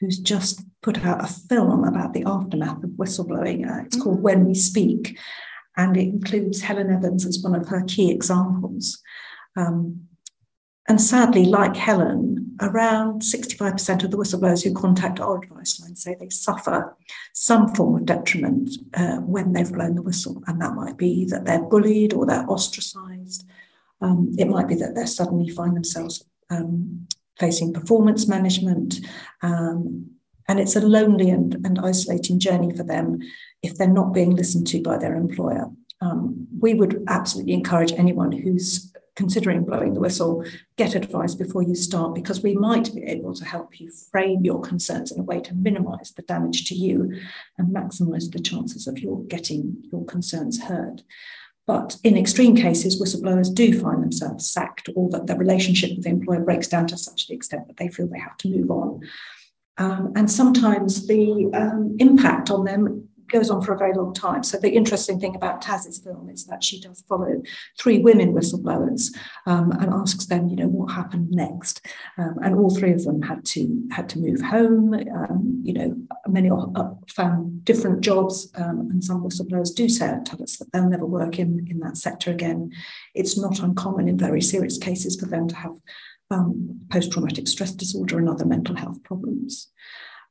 who's 0.00 0.18
just 0.18 0.62
put 0.82 1.04
out 1.04 1.24
a 1.24 1.26
film 1.26 1.84
about 1.84 2.12
the 2.12 2.24
aftermath 2.24 2.82
of 2.82 2.90
whistleblowing. 2.90 3.68
Uh, 3.68 3.84
it's 3.84 4.00
called 4.00 4.22
When 4.22 4.46
We 4.46 4.54
Speak, 4.54 5.18
and 5.76 5.96
it 5.96 6.08
includes 6.08 6.62
Helen 6.62 6.90
Evans 6.90 7.26
as 7.26 7.42
one 7.42 7.54
of 7.54 7.68
her 7.68 7.82
key 7.86 8.10
examples. 8.10 9.00
Um, 9.56 10.08
and 10.86 11.00
sadly, 11.00 11.46
like 11.46 11.76
Helen, 11.76 12.56
around 12.60 13.22
65% 13.22 14.04
of 14.04 14.10
the 14.10 14.18
whistleblowers 14.18 14.62
who 14.62 14.74
contact 14.74 15.18
our 15.18 15.38
advice 15.38 15.80
line 15.80 15.96
say 15.96 16.14
they 16.14 16.28
suffer 16.28 16.96
some 17.32 17.74
form 17.74 17.96
of 17.96 18.06
detriment 18.06 18.70
uh, 18.94 19.16
when 19.16 19.52
they've 19.52 19.72
blown 19.72 19.94
the 19.94 20.02
whistle. 20.02 20.42
And 20.46 20.60
that 20.60 20.74
might 20.74 20.98
be 20.98 21.24
that 21.26 21.46
they're 21.46 21.62
bullied 21.62 22.12
or 22.12 22.26
they're 22.26 22.48
ostracized. 22.48 23.48
Um, 24.02 24.32
it 24.38 24.46
might 24.46 24.68
be 24.68 24.74
that 24.76 24.94
they 24.94 25.06
suddenly 25.06 25.48
find 25.48 25.74
themselves 25.74 26.24
um, 26.50 27.06
facing 27.38 27.72
performance 27.72 28.28
management. 28.28 29.00
Um, 29.40 30.10
and 30.48 30.60
it's 30.60 30.76
a 30.76 30.80
lonely 30.80 31.30
and, 31.30 31.54
and 31.64 31.78
isolating 31.78 32.38
journey 32.38 32.76
for 32.76 32.82
them 32.82 33.20
if 33.62 33.78
they're 33.78 33.88
not 33.88 34.12
being 34.12 34.36
listened 34.36 34.66
to 34.68 34.82
by 34.82 34.98
their 34.98 35.16
employer. 35.16 35.70
Um, 36.02 36.46
we 36.60 36.74
would 36.74 37.02
absolutely 37.08 37.54
encourage 37.54 37.92
anyone 37.92 38.30
who's 38.30 38.93
considering 39.16 39.64
blowing 39.64 39.94
the 39.94 40.00
whistle, 40.00 40.44
get 40.76 40.94
advice 40.94 41.34
before 41.34 41.62
you 41.62 41.74
start 41.74 42.14
because 42.14 42.42
we 42.42 42.54
might 42.54 42.94
be 42.94 43.04
able 43.04 43.34
to 43.34 43.44
help 43.44 43.80
you 43.80 43.90
frame 44.10 44.44
your 44.44 44.60
concerns 44.60 45.12
in 45.12 45.20
a 45.20 45.24
way 45.24 45.40
to 45.40 45.54
minimize 45.54 46.12
the 46.12 46.22
damage 46.22 46.68
to 46.68 46.74
you 46.74 47.14
and 47.58 47.74
maximize 47.74 48.30
the 48.30 48.40
chances 48.40 48.86
of 48.86 48.98
your 48.98 49.22
getting 49.24 49.76
your 49.92 50.04
concerns 50.04 50.62
heard. 50.64 51.02
But 51.66 51.96
in 52.04 52.18
extreme 52.18 52.56
cases, 52.56 53.00
whistleblowers 53.00 53.54
do 53.54 53.80
find 53.80 54.02
themselves 54.02 54.50
sacked 54.50 54.90
or 54.94 55.08
that 55.10 55.26
the 55.26 55.36
relationship 55.36 55.90
with 55.94 56.04
the 56.04 56.10
employer 56.10 56.40
breaks 56.40 56.68
down 56.68 56.86
to 56.88 56.98
such 56.98 57.26
the 57.26 57.34
extent 57.34 57.68
that 57.68 57.78
they 57.78 57.88
feel 57.88 58.06
they 58.06 58.18
have 58.18 58.36
to 58.38 58.48
move 58.48 58.70
on. 58.70 59.00
Um, 59.78 60.12
and 60.14 60.30
sometimes 60.30 61.06
the 61.06 61.50
um, 61.54 61.96
impact 61.98 62.50
on 62.50 62.64
them 62.64 63.08
goes 63.30 63.50
on 63.50 63.62
for 63.62 63.72
a 63.72 63.78
very 63.78 63.94
long 63.94 64.12
time. 64.14 64.42
So 64.42 64.58
the 64.58 64.70
interesting 64.70 65.18
thing 65.18 65.34
about 65.34 65.62
Taz's 65.62 65.98
film 65.98 66.28
is 66.28 66.46
that 66.46 66.62
she 66.62 66.80
does 66.80 67.04
follow 67.08 67.42
three 67.78 67.98
women 67.98 68.32
whistleblowers 68.32 69.14
um, 69.46 69.72
and 69.72 69.92
asks 69.92 70.26
them, 70.26 70.48
you 70.48 70.56
know, 70.56 70.68
what 70.68 70.92
happened 70.92 71.30
next. 71.30 71.86
Um, 72.18 72.36
and 72.42 72.54
all 72.56 72.74
three 72.74 72.92
of 72.92 73.04
them 73.04 73.22
had 73.22 73.44
to 73.46 73.82
had 73.90 74.08
to 74.10 74.18
move 74.18 74.40
home. 74.40 74.94
Um, 74.94 75.60
you 75.62 75.72
know, 75.72 75.96
many 76.28 76.50
found 77.08 77.64
different 77.64 78.00
jobs, 78.02 78.50
um, 78.56 78.88
and 78.90 79.02
some 79.02 79.22
whistleblowers 79.22 79.74
do 79.74 79.88
say 79.88 80.14
tell 80.24 80.42
us 80.42 80.56
that 80.58 80.72
they'll 80.72 80.88
never 80.88 81.06
work 81.06 81.38
in 81.38 81.66
in 81.70 81.80
that 81.80 81.96
sector 81.96 82.30
again. 82.30 82.72
It's 83.14 83.38
not 83.38 83.60
uncommon 83.60 84.08
in 84.08 84.18
very 84.18 84.42
serious 84.42 84.78
cases 84.78 85.18
for 85.18 85.26
them 85.26 85.48
to 85.48 85.56
have 85.56 85.76
um, 86.30 86.80
post 86.90 87.12
traumatic 87.12 87.48
stress 87.48 87.72
disorder 87.72 88.18
and 88.18 88.28
other 88.28 88.44
mental 88.44 88.76
health 88.76 89.02
problems. 89.02 89.68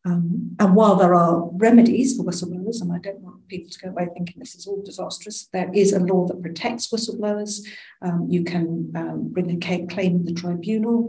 Um, 0.06 0.56
and 0.60 0.76
while 0.76 0.96
there 0.96 1.16
are 1.16 1.50
remedies 1.54 2.18
for 2.18 2.24
whistleblowers, 2.24 2.82
and 2.82 2.92
I 2.92 2.98
don't 2.98 3.22
want 3.22 3.48
people 3.48 3.70
to 3.70 3.80
go 3.80 3.90
away 3.90 4.10
thinking 4.14 4.36
this 4.38 4.56
is 4.56 4.68
all 4.68 4.82
disastrous, 4.84 5.48
there 5.54 5.72
is 5.74 5.94
a 5.94 6.00
law 6.00 6.28
that 6.28 6.42
protects 6.42 6.92
whistleblowers. 6.92 7.66
Um, 8.02 8.28
you 8.30 8.44
can 8.44 8.92
um, 8.96 9.30
bring 9.30 9.52
a 9.52 9.86
claim 9.88 10.16
in 10.16 10.26
the 10.26 10.34
tribunal 10.34 11.08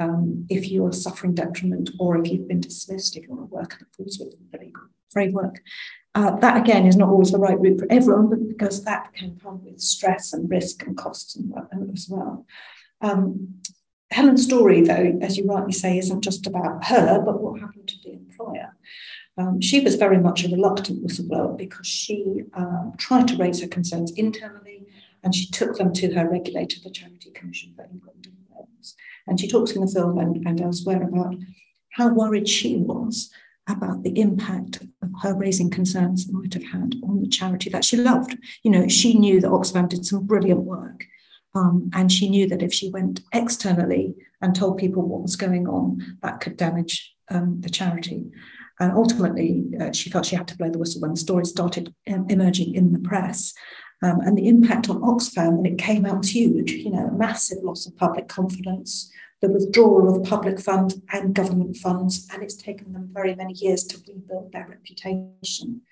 um, 0.00 0.46
if 0.50 0.68
you 0.70 0.84
are 0.86 0.92
suffering 0.92 1.34
detriment 1.34 1.90
or 2.00 2.18
if 2.18 2.30
you've 2.30 2.48
been 2.48 2.60
dismissed, 2.60 3.16
if 3.16 3.24
you're 3.24 3.40
a 3.40 3.44
worker 3.44 3.78
that 3.78 3.94
falls 3.94 4.18
within 4.18 4.40
the 4.50 4.58
legal 4.58 4.82
framework. 5.10 5.60
Uh, 6.14 6.36
that 6.36 6.58
again 6.58 6.86
is 6.86 6.96
not 6.96 7.08
always 7.08 7.30
the 7.30 7.38
right 7.38 7.58
route 7.58 7.78
for 7.78 7.86
everyone, 7.90 8.28
but 8.28 8.48
because 8.48 8.84
that 8.84 9.14
can 9.14 9.38
come 9.42 9.64
with 9.64 9.80
stress 9.80 10.32
and 10.32 10.50
risk 10.50 10.82
and 10.86 10.96
costs 10.96 11.36
and, 11.36 11.54
as 11.92 12.06
well. 12.10 12.44
Um, 13.00 13.60
Helen's 14.12 14.44
story, 14.44 14.82
though, 14.82 15.18
as 15.20 15.36
you 15.36 15.46
rightly 15.46 15.72
say, 15.72 15.98
isn't 15.98 16.22
just 16.22 16.46
about 16.46 16.84
her, 16.84 17.22
but 17.24 17.40
what 17.40 17.60
happened 17.60 17.88
to 17.88 17.96
the 18.04 18.12
employer. 18.12 18.76
Um, 19.38 19.60
she 19.60 19.80
was 19.80 19.94
very 19.94 20.18
much 20.18 20.44
a 20.44 20.48
reluctant 20.48 21.02
whistleblower 21.02 21.56
because 21.56 21.86
she 21.86 22.42
um, 22.54 22.92
tried 22.98 23.28
to 23.28 23.36
raise 23.36 23.62
her 23.62 23.68
concerns 23.68 24.12
internally 24.12 24.86
and 25.24 25.34
she 25.34 25.50
took 25.50 25.76
them 25.78 25.92
to 25.94 26.12
her 26.14 26.28
regulator, 26.28 26.76
the 26.82 26.90
Charity 26.90 27.30
Commission 27.30 27.72
for 27.74 27.84
England 27.84 28.26
and 28.26 28.36
Wales. 28.50 28.94
And 29.26 29.40
she 29.40 29.48
talks 29.48 29.72
in 29.72 29.80
the 29.80 29.90
film 29.90 30.18
and, 30.18 30.46
and 30.46 30.60
elsewhere 30.60 31.02
about 31.02 31.34
how 31.92 32.08
worried 32.08 32.48
she 32.48 32.76
was 32.76 33.30
about 33.68 34.02
the 34.02 34.18
impact 34.18 34.82
of 35.02 35.10
her 35.22 35.34
raising 35.34 35.70
concerns 35.70 36.30
might 36.30 36.52
have 36.52 36.64
had 36.64 36.96
on 37.04 37.20
the 37.20 37.28
charity 37.28 37.70
that 37.70 37.84
she 37.84 37.96
loved. 37.96 38.36
You 38.64 38.72
know, 38.72 38.88
she 38.88 39.14
knew 39.14 39.40
that 39.40 39.50
Oxfam 39.50 39.88
did 39.88 40.04
some 40.04 40.26
brilliant 40.26 40.60
work 40.60 41.06
um, 41.54 41.90
and 41.92 42.10
she 42.10 42.28
knew 42.28 42.48
that 42.48 42.62
if 42.62 42.72
she 42.72 42.90
went 42.90 43.20
externally 43.32 44.14
and 44.40 44.54
told 44.54 44.78
people 44.78 45.02
what 45.02 45.22
was 45.22 45.36
going 45.36 45.68
on, 45.68 46.18
that 46.22 46.40
could 46.40 46.56
damage 46.56 47.14
um, 47.30 47.60
the 47.60 47.70
charity. 47.70 48.30
And 48.80 48.92
ultimately, 48.92 49.64
uh, 49.80 49.92
she 49.92 50.10
felt 50.10 50.26
she 50.26 50.36
had 50.36 50.48
to 50.48 50.56
blow 50.56 50.70
the 50.70 50.78
whistle 50.78 51.02
when 51.02 51.12
the 51.12 51.16
story 51.16 51.44
started 51.44 51.94
um, 52.12 52.26
emerging 52.28 52.74
in 52.74 52.92
the 52.92 52.98
press. 52.98 53.52
Um, 54.02 54.20
and 54.20 54.36
the 54.36 54.48
impact 54.48 54.88
on 54.90 55.00
Oxfam 55.02 55.58
when 55.58 55.72
it 55.72 55.78
came 55.78 56.04
out 56.04 56.18
was 56.18 56.34
huge, 56.34 56.72
you 56.72 56.90
know, 56.90 57.08
massive 57.10 57.62
loss 57.62 57.86
of 57.86 57.96
public 57.96 58.28
confidence, 58.28 59.12
the 59.40 59.48
withdrawal 59.48 60.16
of 60.16 60.28
public 60.28 60.58
funds 60.58 61.00
and 61.12 61.34
government 61.34 61.76
funds, 61.76 62.28
and 62.32 62.42
it's 62.42 62.56
taken 62.56 62.92
them 62.92 63.10
very 63.12 63.34
many 63.36 63.52
years 63.52 63.84
to 63.84 63.98
rebuild 64.08 64.50
their 64.52 64.66
reputation. 64.68 65.82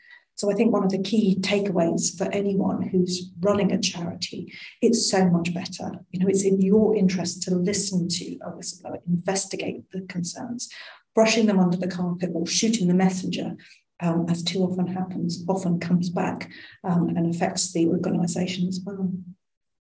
So 0.40 0.50
I 0.50 0.54
think 0.54 0.72
one 0.72 0.84
of 0.84 0.90
the 0.90 1.02
key 1.02 1.36
takeaways 1.38 2.16
for 2.16 2.24
anyone 2.32 2.80
who's 2.80 3.30
running 3.40 3.72
a 3.72 3.78
charity, 3.78 4.50
it's 4.80 5.10
so 5.10 5.28
much 5.28 5.52
better. 5.52 5.90
You 6.12 6.20
know, 6.20 6.28
it's 6.28 6.44
in 6.44 6.62
your 6.62 6.96
interest 6.96 7.42
to 7.42 7.54
listen 7.54 8.08
to 8.08 8.38
a 8.46 8.50
whistleblower, 8.50 9.06
investigate 9.06 9.82
the 9.92 10.00
concerns, 10.08 10.70
brushing 11.14 11.44
them 11.44 11.58
under 11.58 11.76
the 11.76 11.88
carpet 11.88 12.30
or 12.32 12.46
shooting 12.46 12.88
the 12.88 12.94
messenger. 12.94 13.54
Um, 14.00 14.24
as 14.30 14.42
too 14.42 14.60
often 14.60 14.86
happens, 14.86 15.44
often 15.46 15.78
comes 15.78 16.08
back 16.08 16.50
um, 16.84 17.10
and 17.10 17.34
affects 17.34 17.74
the 17.74 17.88
organisation 17.88 18.66
as 18.66 18.80
well. 18.82 19.12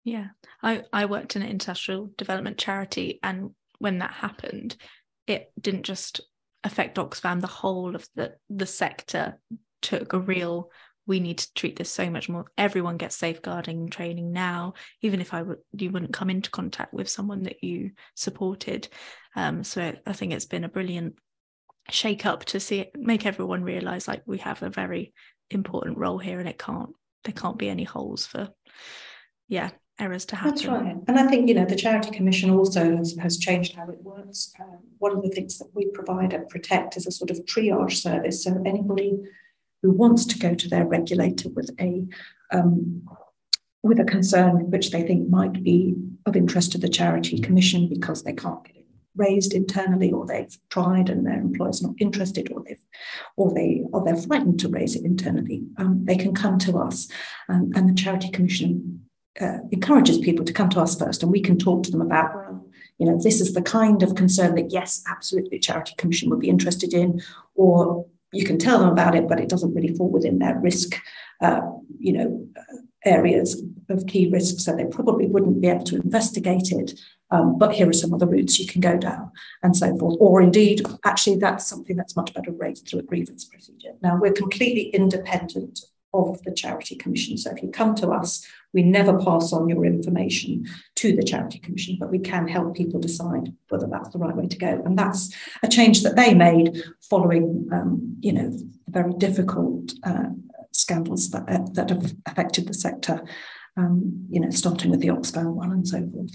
Yeah, 0.04 0.32
I, 0.62 0.84
I 0.92 1.06
worked 1.06 1.38
in 1.38 1.44
an 1.44 1.50
international 1.50 2.12
development 2.18 2.58
charity, 2.58 3.22
and 3.24 3.52
when 3.80 4.00
that 4.00 4.12
happened, 4.12 4.76
it 5.28 5.54
didn't 5.58 5.84
just 5.84 6.20
affect 6.66 6.98
Oxfam, 6.98 7.40
the 7.40 7.48
whole 7.48 7.96
of 7.96 8.06
the, 8.16 8.34
the 8.50 8.66
sector 8.66 9.40
took 9.82 10.14
a 10.14 10.20
real 10.20 10.72
we 11.08 11.20
need 11.20 11.40
to 11.40 11.54
treat 11.56 11.76
this 11.76 11.92
so 11.92 12.10
much 12.10 12.30
more. 12.30 12.46
Everyone 12.58 12.96
gets 12.96 13.16
safeguarding 13.16 13.90
training 13.90 14.32
now 14.32 14.76
even 15.02 15.20
if 15.20 15.34
i 15.34 15.42
would 15.42 15.58
you 15.74 15.90
wouldn't 15.90 16.14
come 16.14 16.30
into 16.30 16.52
contact 16.52 16.94
with 16.94 17.10
someone 17.10 17.44
that 17.44 17.64
you 17.64 17.92
supported. 18.16 18.88
Um, 19.36 19.64
so 19.64 19.94
i 20.06 20.14
think 20.14 20.34
it's 20.34 20.46
been 20.46 20.64
a 20.64 20.70
brilliant 20.70 21.16
shake 21.90 22.26
up 22.26 22.46
to 22.46 22.60
see 22.60 22.80
it 22.80 22.92
make 22.96 23.26
everyone 23.26 23.64
realize 23.64 24.08
like 24.08 24.22
we 24.26 24.38
have 24.38 24.62
a 24.62 24.70
very 24.70 25.14
important 25.50 25.98
role 25.98 26.18
here 26.18 26.40
and 26.40 26.48
it 26.48 26.58
can't 26.58 26.92
there 27.24 27.34
can't 27.34 27.58
be 27.58 27.70
any 27.70 27.84
holes 27.84 28.26
for 28.26 28.50
yeah 29.48 29.70
errors 30.00 30.26
to 30.26 30.36
happen. 30.36 30.52
that's 30.52 30.66
right. 30.66 30.96
And 31.08 31.20
i 31.20 31.28
think 31.28 31.48
you 31.48 31.54
know 31.54 31.66
the 31.66 31.76
charity 31.76 32.12
commission 32.12 32.50
also 32.50 32.98
has, 32.98 33.16
has 33.18 33.38
changed 33.38 33.76
how 33.76 33.90
it 33.90 34.02
works. 34.02 34.54
Um, 34.60 34.80
one 35.00 35.16
of 35.16 35.22
the 35.22 35.30
things 35.30 35.58
that 35.60 35.70
we 35.74 35.90
provide 35.92 36.34
at 36.34 36.50
protect 36.50 36.98
is 36.98 37.06
a 37.06 37.12
sort 37.12 37.32
of 37.32 37.38
triage 37.46 37.98
service. 37.98 38.44
So 38.44 38.62
anybody 38.66 39.20
who 39.82 39.92
wants 39.92 40.26
to 40.26 40.40
go 40.40 40.54
to 40.54 40.70
their 40.70 40.86
regulator 40.86 41.50
with 41.50 41.70
a 41.80 42.06
um, 42.52 43.08
with 43.84 44.00
a 44.00 44.04
concern 44.04 44.70
which 44.70 44.92
they 44.92 45.02
think 45.02 45.30
might 45.30 45.64
be 45.64 45.96
of 46.26 46.36
interest 46.36 46.72
to 46.72 46.78
the 46.78 46.90
charity 46.90 47.40
commission 47.40 47.90
because 47.90 48.24
they 48.24 48.34
can't 48.34 48.64
get 48.64 48.76
it 48.76 48.86
raised 49.16 49.54
internally 49.54 50.12
or 50.12 50.26
they've 50.26 50.58
tried 50.70 51.10
and 51.10 51.26
their 51.26 51.40
employer's 51.40 51.82
not 51.82 51.96
interested 52.00 52.52
or 52.52 52.64
they've 52.66 52.84
or 53.38 53.54
they 53.54 53.82
or 53.92 54.04
they're 54.06 54.16
frightened 54.16 54.60
to 54.60 54.70
raise 54.70 54.96
it 54.96 55.04
internally 55.04 55.64
um, 55.78 56.06
they 56.06 56.16
can 56.16 56.34
come 56.34 56.58
to 56.60 56.78
us. 56.78 57.08
Um, 57.50 57.72
and 57.76 57.90
the 57.90 58.02
charity 58.02 58.30
commission 58.30 59.06
uh, 59.40 59.60
encourages 59.72 60.20
people 60.20 60.46
to 60.46 60.54
come 60.54 60.70
to 60.70 60.80
us 60.80 60.98
first 60.98 61.24
and 61.24 61.32
we 61.32 61.42
can 61.42 61.58
talk 61.58 61.84
to 61.84 61.92
them 61.92 62.02
about 62.02 62.36
well 62.36 62.52
you 63.02 63.08
know, 63.08 63.20
this 63.20 63.42
is 63.42 63.56
the 63.56 63.64
kind 63.64 64.04
of 64.04 64.14
concern 64.14 64.54
that, 64.54 64.72
yes, 64.72 65.04
absolutely, 65.10 65.58
Charity 65.58 65.96
Commission 65.98 66.30
would 66.30 66.40
be 66.40 66.50
interested 66.50 66.94
in, 66.94 67.20
or 67.56 68.06
you 68.32 68.46
can 68.46 68.58
tell 68.58 68.80
them 68.80 68.90
about 68.90 69.16
it, 69.16 69.28
but 69.28 69.40
it 69.40 69.50
doesn't 69.50 69.74
really 69.74 69.94
fall 69.94 70.10
within 70.10 70.40
their 70.40 70.58
risk, 70.60 70.96
uh, 71.42 71.62
you 72.00 72.14
know, 72.14 72.48
areas 73.04 73.62
of 73.90 74.06
key 74.06 74.30
risks, 74.30 74.64
so 74.64 74.76
they 74.76 74.86
probably 74.86 75.28
wouldn't 75.28 75.62
be 75.62 75.68
able 75.68 75.84
to 75.84 75.96
investigate 75.96 76.72
it. 76.72 77.00
Um, 77.32 77.58
but 77.58 77.74
here 77.74 77.90
are 77.90 77.94
some 77.94 78.14
other 78.14 78.28
routes 78.28 78.60
you 78.60 78.68
can 78.68 78.82
go 78.82 78.98
down, 78.98 79.32
and 79.64 79.76
so 79.76 79.98
forth. 79.98 80.18
Or 80.20 80.42
indeed, 80.42 80.86
actually, 81.06 81.38
that's 81.38 81.66
something 81.66 81.96
that's 81.96 82.16
much 82.16 82.34
better 82.34 82.52
raised 82.52 82.88
through 82.88 83.00
a 83.00 83.04
grievance 83.04 83.46
procedure. 83.46 83.94
Now, 84.02 84.18
we're 84.18 84.34
completely 84.34 84.90
independent 84.90 85.80
of 86.14 86.42
the 86.44 86.52
Charity 86.52 86.96
Commission. 86.96 87.38
So 87.38 87.52
if 87.52 87.64
you 87.64 87.70
come 87.70 87.96
to 87.96 88.10
us, 88.10 88.46
we 88.74 88.84
never 88.84 89.18
pass 89.18 89.52
on 89.54 89.68
your 89.68 89.86
information 89.86 90.66
to 90.96 91.16
the 91.16 91.24
Charity 91.24 91.60
Commission, 91.60 91.98
but 92.00 92.12
we 92.12 92.20
can 92.20 92.48
help 92.48 92.76
people 92.76 93.00
decide 93.00 93.54
whether 93.70 93.88
that's 93.88 94.10
the 94.10 94.20
right 94.20 94.36
way 94.36 94.48
to 94.48 94.58
go. 94.58 94.82
And 94.86 94.98
that's 94.98 95.34
a 95.64 95.68
change 95.68 96.04
that 96.04 96.16
they 96.16 96.34
made 96.34 96.84
following, 97.10 97.68
um, 97.72 98.18
you 98.22 98.34
know, 98.34 98.58
very 98.88 99.14
difficult 99.14 99.94
uh, 100.04 100.30
scandals 100.72 101.30
that, 101.32 101.50
uh, 101.50 101.66
that 101.74 101.90
have 101.90 102.14
affected 102.26 102.68
the 102.68 102.74
sector, 102.74 103.24
um, 103.78 104.26
you 104.30 104.40
know, 104.40 104.50
starting 104.50 104.92
with 104.92 105.02
the 105.02 105.10
Oxfam 105.10 105.54
one 105.54 105.72
and 105.72 105.88
so 105.88 106.08
forth. 106.10 106.32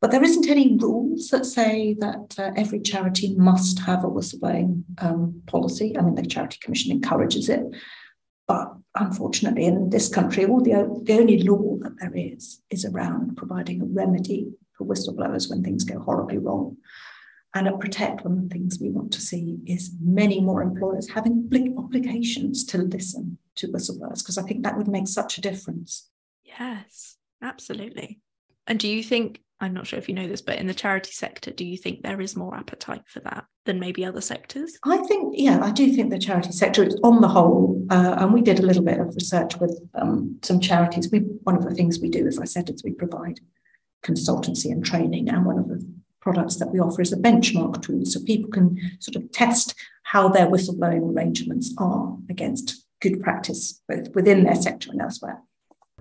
But 0.00 0.10
there 0.10 0.24
isn't 0.24 0.48
any 0.48 0.76
rules 0.76 1.28
that 1.28 1.46
say 1.46 1.94
that 2.00 2.34
uh, 2.36 2.50
every 2.56 2.80
charity 2.80 3.36
must 3.36 3.78
have 3.80 4.02
a 4.02 4.08
whistleblowing 4.08 4.82
um, 4.98 5.42
policy. 5.46 5.96
I 5.96 6.02
mean, 6.02 6.16
the 6.16 6.26
Charity 6.26 6.58
Commission 6.60 6.90
encourages 6.90 7.48
it. 7.48 7.62
But 8.48 8.74
unfortunately, 8.94 9.64
in 9.64 9.90
this 9.90 10.08
country, 10.08 10.44
all 10.44 10.60
the, 10.60 11.00
the 11.04 11.18
only 11.18 11.42
law 11.42 11.76
that 11.82 11.98
there 12.00 12.12
is 12.14 12.60
is 12.70 12.84
around 12.84 13.36
providing 13.36 13.80
a 13.80 13.84
remedy 13.84 14.52
for 14.76 14.86
whistleblowers 14.86 15.48
when 15.48 15.62
things 15.62 15.84
go 15.84 16.00
horribly 16.00 16.38
wrong. 16.38 16.76
And 17.54 17.68
at 17.68 17.80
Protect, 17.80 18.24
one 18.24 18.38
of 18.38 18.42
the 18.44 18.48
things 18.48 18.78
we 18.80 18.90
want 18.90 19.12
to 19.12 19.20
see 19.20 19.58
is 19.66 19.92
many 20.02 20.40
more 20.40 20.62
employers 20.62 21.10
having 21.10 21.48
obligations 21.76 22.64
to 22.66 22.78
listen 22.78 23.38
to 23.56 23.68
whistleblowers, 23.68 24.20
because 24.20 24.38
I 24.38 24.42
think 24.42 24.62
that 24.62 24.76
would 24.76 24.88
make 24.88 25.06
such 25.06 25.36
a 25.36 25.42
difference. 25.42 26.08
Yes, 26.44 27.16
absolutely. 27.42 28.20
And 28.66 28.78
do 28.78 28.88
you 28.88 29.02
think 29.02 29.40
I'm 29.62 29.72
not 29.72 29.86
sure 29.86 29.98
if 29.98 30.08
you 30.08 30.14
know 30.14 30.26
this, 30.26 30.42
but 30.42 30.58
in 30.58 30.66
the 30.66 30.74
charity 30.74 31.12
sector, 31.12 31.52
do 31.52 31.64
you 31.64 31.76
think 31.76 32.02
there 32.02 32.20
is 32.20 32.34
more 32.34 32.56
appetite 32.56 33.04
for 33.06 33.20
that 33.20 33.44
than 33.64 33.78
maybe 33.78 34.04
other 34.04 34.20
sectors? 34.20 34.76
I 34.84 34.96
think, 34.98 35.34
yeah, 35.38 35.60
I 35.62 35.70
do 35.70 35.92
think 35.92 36.10
the 36.10 36.18
charity 36.18 36.50
sector 36.50 36.82
is 36.82 36.98
on 37.04 37.20
the 37.20 37.28
whole, 37.28 37.86
uh, 37.88 38.16
and 38.18 38.32
we 38.32 38.42
did 38.42 38.58
a 38.58 38.66
little 38.66 38.82
bit 38.82 38.98
of 38.98 39.14
research 39.14 39.58
with 39.60 39.80
um, 39.94 40.36
some 40.42 40.58
charities. 40.58 41.10
We 41.12 41.20
one 41.44 41.56
of 41.56 41.62
the 41.62 41.74
things 41.76 42.00
we 42.00 42.10
do, 42.10 42.26
as 42.26 42.40
I 42.40 42.44
said, 42.44 42.70
is 42.70 42.82
we 42.82 42.90
provide 42.90 43.38
consultancy 44.04 44.72
and 44.72 44.84
training, 44.84 45.28
and 45.28 45.46
one 45.46 45.60
of 45.60 45.68
the 45.68 45.80
products 46.20 46.56
that 46.56 46.72
we 46.72 46.80
offer 46.80 47.00
is 47.00 47.12
a 47.12 47.16
benchmark 47.16 47.82
tool, 47.82 48.04
so 48.04 48.20
people 48.24 48.50
can 48.50 48.80
sort 48.98 49.14
of 49.14 49.30
test 49.30 49.76
how 50.02 50.28
their 50.28 50.48
whistleblowing 50.48 51.14
arrangements 51.14 51.72
are 51.78 52.16
against 52.28 52.84
good 53.00 53.22
practice, 53.22 53.80
both 53.88 54.12
within 54.12 54.42
their 54.42 54.56
sector 54.56 54.90
and 54.90 55.00
elsewhere. 55.00 55.40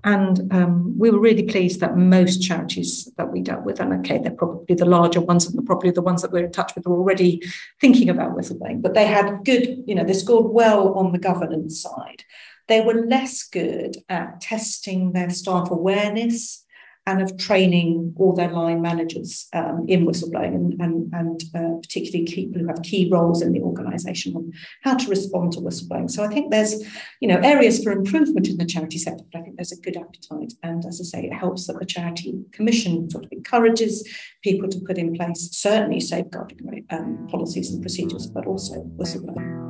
And 0.04 0.52
um, 0.52 0.98
we 0.98 1.12
were 1.12 1.20
really 1.20 1.44
pleased 1.44 1.80
that 1.80 1.96
most 1.96 2.40
charities 2.40 3.12
that 3.18 3.32
we 3.32 3.42
dealt 3.42 3.64
with, 3.64 3.80
and 3.80 3.94
okay, 4.00 4.18
they're 4.18 4.32
probably 4.32 4.76
the 4.76 4.86
larger 4.86 5.22
ones 5.22 5.46
and 5.48 5.66
probably 5.66 5.92
the 5.92 6.02
ones 6.02 6.22
that 6.22 6.32
we're 6.32 6.46
in 6.46 6.52
touch 6.52 6.74
with, 6.76 6.88
are 6.88 6.92
already 6.92 7.42
thinking 7.80 8.10
about 8.10 8.36
whistleblowing, 8.36 8.82
but 8.82 8.94
they 8.94 9.06
had 9.06 9.44
good, 9.46 9.84
you 9.86 9.94
know, 9.94 10.04
they 10.04 10.14
scored 10.14 10.52
well 10.52 10.94
on 10.94 11.12
the 11.12 11.20
governance 11.20 11.82
side. 11.82 12.24
They 12.68 12.82
were 12.82 13.06
less 13.06 13.44
good 13.44 13.98
at 14.10 14.42
testing 14.42 15.12
their 15.12 15.30
staff 15.30 15.70
awareness 15.70 16.61
and 17.08 17.22
of 17.22 17.36
training 17.38 18.14
all 18.18 18.34
their 18.34 18.52
line 18.52 18.82
managers 18.82 19.48
um, 19.54 19.86
in 19.88 20.06
whistleblowing 20.06 20.54
and, 20.54 20.74
and, 20.80 21.14
and 21.14 21.44
uh, 21.56 21.78
particularly 21.82 22.26
people 22.26 22.62
who 22.62 22.68
have 22.68 22.82
key 22.84 23.10
roles 23.12 23.42
in 23.42 23.52
the 23.54 23.62
organisation 23.62 24.36
on 24.36 24.52
how 24.84 24.96
to 24.96 25.10
respond 25.10 25.52
to 25.52 25.60
whistleblowing. 25.60 26.10
So 26.10 26.24
I 26.24 26.28
think 26.28 26.52
there's, 26.52 26.84
you 27.20 27.28
know, 27.28 27.40
areas 27.40 27.84
for 27.84 27.92
improvement 27.92 28.48
in 28.48 28.58
the 28.58 28.66
charity 28.66 29.00
sector, 29.00 29.24
but 29.32 29.40
I 29.40 29.42
think 29.42 29.56
there's 29.56 29.72
a 29.72 29.82
good 29.82 29.98
appetite. 29.98 30.54
And 30.62 30.86
as 30.86 31.02
I 31.02 31.04
say, 31.04 31.26
it 31.26 31.34
helps 31.34 31.68
that 31.68 31.80
the 31.80 31.86
Charity 31.86 32.40
Commission 32.52 33.10
sort 33.10 33.26
of 33.26 33.32
encourages 33.32 34.08
people 34.44 34.70
to 34.70 34.80
put 34.80 34.98
in 34.98 35.16
place 35.16 35.50
certainly 35.52 36.00
safeguarding 36.00 36.86
um, 36.92 37.28
policies 37.30 37.72
and 37.72 37.82
procedures, 37.82 38.28
but 38.28 38.46
also 38.46 38.84
whistleblowing. 38.98 39.61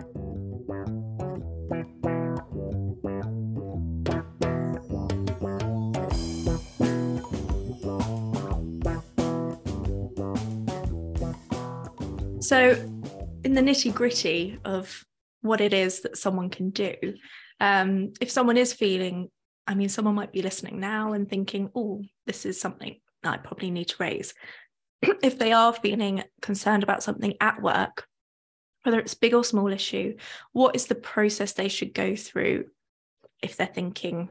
So, 12.51 12.71
in 13.45 13.53
the 13.53 13.61
nitty 13.61 13.93
gritty 13.93 14.59
of 14.65 15.05
what 15.39 15.61
it 15.61 15.71
is 15.71 16.01
that 16.01 16.17
someone 16.17 16.49
can 16.49 16.71
do, 16.71 16.95
um, 17.61 18.11
if 18.19 18.29
someone 18.29 18.57
is 18.57 18.73
feeling, 18.73 19.29
I 19.65 19.73
mean, 19.73 19.87
someone 19.87 20.15
might 20.15 20.33
be 20.33 20.41
listening 20.41 20.81
now 20.81 21.13
and 21.13 21.29
thinking, 21.29 21.69
oh, 21.73 22.01
this 22.25 22.45
is 22.45 22.59
something 22.59 22.99
I 23.23 23.37
probably 23.37 23.71
need 23.71 23.87
to 23.87 23.95
raise. 24.01 24.33
if 25.01 25.39
they 25.39 25.53
are 25.53 25.71
feeling 25.71 26.25
concerned 26.41 26.83
about 26.83 27.03
something 27.03 27.35
at 27.39 27.61
work, 27.61 28.05
whether 28.83 28.99
it's 28.99 29.13
big 29.13 29.33
or 29.33 29.45
small 29.45 29.71
issue, 29.71 30.17
what 30.51 30.75
is 30.75 30.87
the 30.87 30.95
process 30.95 31.53
they 31.53 31.69
should 31.69 31.93
go 31.93 32.17
through 32.17 32.65
if 33.41 33.55
they're 33.55 33.65
thinking 33.65 34.27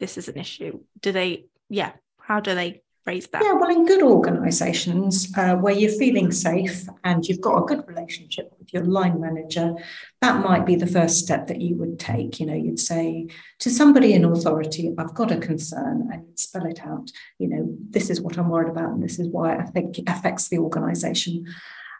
this 0.00 0.16
is 0.16 0.28
an 0.28 0.38
issue? 0.38 0.80
Do 1.02 1.12
they, 1.12 1.48
yeah, 1.68 1.92
how 2.18 2.40
do 2.40 2.54
they 2.54 2.80
that? 3.16 3.42
Yeah, 3.42 3.54
well, 3.54 3.70
in 3.70 3.86
good 3.86 4.02
organisations 4.02 5.32
uh, 5.36 5.56
where 5.56 5.74
you're 5.74 5.90
feeling 5.90 6.30
safe 6.30 6.86
and 7.04 7.26
you've 7.26 7.40
got 7.40 7.62
a 7.62 7.66
good 7.66 7.86
relationship 7.88 8.52
with 8.58 8.72
your 8.72 8.84
line 8.84 9.20
manager, 9.20 9.74
that 10.20 10.44
might 10.44 10.66
be 10.66 10.76
the 10.76 10.86
first 10.86 11.18
step 11.18 11.46
that 11.46 11.60
you 11.60 11.76
would 11.76 11.98
take. 11.98 12.38
You 12.38 12.46
know, 12.46 12.54
you'd 12.54 12.80
say 12.80 13.28
to 13.60 13.70
somebody 13.70 14.12
in 14.12 14.24
authority, 14.24 14.94
I've 14.98 15.14
got 15.14 15.32
a 15.32 15.38
concern, 15.38 16.08
and 16.12 16.26
you'd 16.26 16.38
spell 16.38 16.66
it 16.66 16.80
out. 16.84 17.10
You 17.38 17.48
know, 17.48 17.76
this 17.90 18.10
is 18.10 18.20
what 18.20 18.38
I'm 18.38 18.48
worried 18.48 18.70
about, 18.70 18.90
and 18.90 19.02
this 19.02 19.18
is 19.18 19.28
why 19.28 19.56
I 19.56 19.64
think 19.64 19.98
it 19.98 20.04
affects 20.08 20.48
the 20.48 20.58
organisation. 20.58 21.46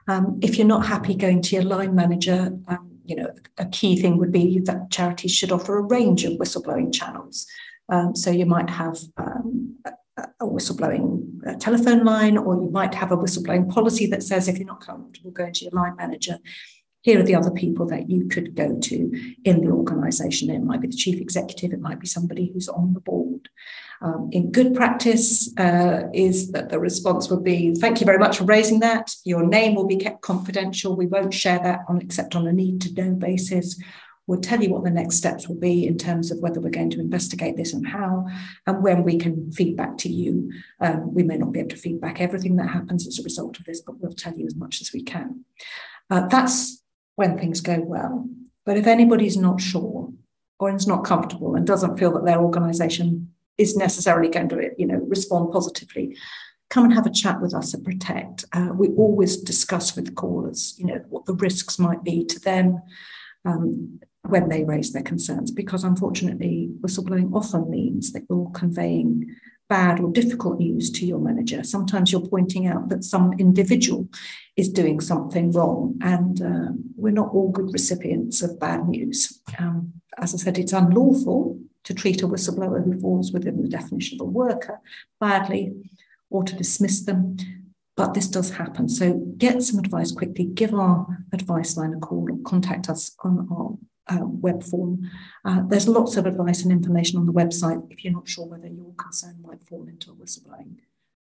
Um, 0.06 0.38
if 0.42 0.56
you're 0.56 0.66
not 0.66 0.86
happy 0.86 1.14
going 1.14 1.42
to 1.42 1.56
your 1.56 1.64
line 1.64 1.94
manager, 1.94 2.56
um, 2.68 2.98
you 3.04 3.16
know, 3.16 3.30
a 3.56 3.66
key 3.66 4.00
thing 4.00 4.18
would 4.18 4.32
be 4.32 4.58
that 4.60 4.90
charities 4.90 5.34
should 5.34 5.52
offer 5.52 5.78
a 5.78 5.82
range 5.82 6.24
of 6.24 6.34
whistleblowing 6.34 6.92
channels. 6.92 7.46
Um, 7.90 8.14
so 8.14 8.30
you 8.30 8.44
might 8.44 8.68
have 8.68 8.98
um, 9.16 9.76
a 10.40 10.46
whistleblowing 10.46 11.46
uh, 11.46 11.54
telephone 11.54 12.04
line, 12.04 12.36
or 12.36 12.54
you 12.54 12.70
might 12.70 12.94
have 12.94 13.12
a 13.12 13.16
whistleblowing 13.16 13.68
policy 13.68 14.06
that 14.06 14.22
says 14.22 14.48
if 14.48 14.58
you're 14.58 14.66
not 14.66 14.80
comfortable 14.80 15.30
going 15.30 15.52
to 15.52 15.64
your 15.64 15.72
line 15.72 15.96
manager, 15.96 16.38
here 17.02 17.20
are 17.20 17.24
the 17.24 17.34
other 17.34 17.50
people 17.50 17.86
that 17.86 18.10
you 18.10 18.28
could 18.28 18.54
go 18.54 18.78
to 18.78 19.34
in 19.44 19.60
the 19.60 19.70
organization. 19.70 20.50
It 20.50 20.62
might 20.62 20.80
be 20.80 20.88
the 20.88 20.96
chief 20.96 21.20
executive, 21.20 21.72
it 21.72 21.80
might 21.80 22.00
be 22.00 22.06
somebody 22.06 22.50
who's 22.52 22.68
on 22.68 22.92
the 22.92 23.00
board. 23.00 23.48
Um, 24.00 24.28
in 24.32 24.52
good 24.52 24.74
practice, 24.74 25.52
uh, 25.58 26.04
is 26.12 26.52
that 26.52 26.68
the 26.68 26.78
response 26.78 27.30
would 27.30 27.42
be 27.42 27.74
thank 27.74 28.00
you 28.00 28.06
very 28.06 28.18
much 28.18 28.38
for 28.38 28.44
raising 28.44 28.80
that. 28.80 29.12
Your 29.24 29.44
name 29.46 29.74
will 29.74 29.86
be 29.86 29.96
kept 29.96 30.22
confidential. 30.22 30.96
We 30.96 31.06
won't 31.06 31.34
share 31.34 31.58
that 31.60 31.80
on, 31.88 32.00
except 32.00 32.36
on 32.36 32.46
a 32.46 32.52
need 32.52 32.80
to 32.82 32.94
know 32.94 33.14
basis. 33.14 33.80
We'll 34.28 34.40
tell 34.40 34.62
you 34.62 34.70
what 34.70 34.84
the 34.84 34.90
next 34.90 35.16
steps 35.16 35.48
will 35.48 35.58
be 35.58 35.86
in 35.86 35.96
terms 35.96 36.30
of 36.30 36.38
whether 36.38 36.60
we're 36.60 36.68
going 36.68 36.90
to 36.90 37.00
investigate 37.00 37.56
this 37.56 37.72
and 37.72 37.88
how, 37.88 38.26
and 38.66 38.82
when 38.82 39.02
we 39.02 39.18
can 39.18 39.50
feed 39.50 39.74
back 39.74 39.96
to 39.98 40.08
you. 40.10 40.52
Um, 40.80 41.14
we 41.14 41.22
may 41.22 41.38
not 41.38 41.50
be 41.50 41.60
able 41.60 41.70
to 41.70 41.76
feedback 41.76 42.20
everything 42.20 42.56
that 42.56 42.68
happens 42.68 43.06
as 43.06 43.18
a 43.18 43.22
result 43.22 43.58
of 43.58 43.64
this, 43.64 43.80
but 43.80 43.98
we'll 43.98 44.12
tell 44.12 44.34
you 44.34 44.46
as 44.46 44.54
much 44.54 44.82
as 44.82 44.92
we 44.92 45.02
can. 45.02 45.46
Uh, 46.10 46.26
that's 46.28 46.82
when 47.16 47.38
things 47.38 47.62
go 47.62 47.80
well. 47.80 48.28
But 48.66 48.76
if 48.76 48.86
anybody's 48.86 49.38
not 49.38 49.62
sure 49.62 50.12
or 50.60 50.74
is 50.74 50.86
not 50.86 51.04
comfortable 51.04 51.54
and 51.54 51.66
doesn't 51.66 51.98
feel 51.98 52.12
that 52.12 52.26
their 52.26 52.38
organisation 52.38 53.32
is 53.56 53.76
necessarily 53.76 54.28
going 54.28 54.50
to, 54.50 54.70
you 54.76 54.86
know, 54.86 54.98
respond 55.08 55.52
positively, 55.52 56.16
come 56.68 56.84
and 56.84 56.92
have 56.92 57.06
a 57.06 57.10
chat 57.10 57.40
with 57.40 57.54
us 57.54 57.72
at 57.74 57.82
Protect. 57.82 58.44
Uh, 58.52 58.70
we 58.74 58.88
always 58.88 59.38
discuss 59.38 59.96
with 59.96 60.14
callers, 60.14 60.74
you 60.76 60.86
know, 60.86 61.02
what 61.08 61.24
the 61.24 61.34
risks 61.34 61.78
might 61.78 62.04
be 62.04 62.24
to 62.26 62.38
them. 62.40 62.82
Um, 63.44 64.00
when 64.28 64.48
they 64.48 64.64
raise 64.64 64.92
their 64.92 65.02
concerns, 65.02 65.50
because 65.50 65.84
unfortunately, 65.84 66.70
whistleblowing 66.80 67.34
often 67.34 67.70
means 67.70 68.12
that 68.12 68.24
you're 68.28 68.50
conveying 68.50 69.34
bad 69.68 70.00
or 70.00 70.10
difficult 70.12 70.58
news 70.58 70.90
to 70.90 71.06
your 71.06 71.18
manager. 71.18 71.62
Sometimes 71.62 72.10
you're 72.10 72.26
pointing 72.26 72.66
out 72.66 72.88
that 72.88 73.04
some 73.04 73.34
individual 73.38 74.08
is 74.56 74.68
doing 74.68 75.00
something 75.00 75.52
wrong, 75.52 75.98
and 76.02 76.42
uh, 76.42 76.72
we're 76.96 77.12
not 77.12 77.32
all 77.32 77.50
good 77.50 77.72
recipients 77.72 78.42
of 78.42 78.58
bad 78.58 78.88
news. 78.88 79.40
Um, 79.58 79.92
as 80.18 80.34
I 80.34 80.38
said, 80.38 80.58
it's 80.58 80.72
unlawful 80.72 81.58
to 81.84 81.94
treat 81.94 82.22
a 82.22 82.28
whistleblower 82.28 82.84
who 82.84 83.00
falls 83.00 83.32
within 83.32 83.62
the 83.62 83.68
definition 83.68 84.20
of 84.20 84.26
a 84.26 84.30
worker 84.30 84.80
badly 85.20 85.72
or 86.30 86.44
to 86.44 86.56
dismiss 86.56 87.00
them. 87.02 87.36
But 87.96 88.14
this 88.14 88.28
does 88.28 88.50
happen. 88.50 88.88
So 88.88 89.14
get 89.38 89.62
some 89.62 89.78
advice 89.78 90.12
quickly, 90.12 90.44
give 90.44 90.74
our 90.74 91.06
advice 91.32 91.76
line 91.76 91.94
a 91.94 91.98
call 91.98 92.30
or 92.30 92.38
contact 92.44 92.88
us 92.88 93.16
on 93.24 93.48
our 93.50 93.76
uh, 94.08 94.18
web 94.22 94.62
form. 94.62 95.10
Uh, 95.44 95.62
there's 95.66 95.88
lots 95.88 96.16
of 96.16 96.26
advice 96.26 96.62
and 96.62 96.72
information 96.72 97.18
on 97.18 97.26
the 97.26 97.32
website 97.32 97.84
if 97.90 98.04
you're 98.04 98.12
not 98.12 98.28
sure 98.28 98.46
whether 98.46 98.68
your 98.68 98.92
concern 98.96 99.36
might 99.42 99.62
fall 99.62 99.86
into 99.86 100.10
a 100.10 100.14
whistleblowing 100.14 100.76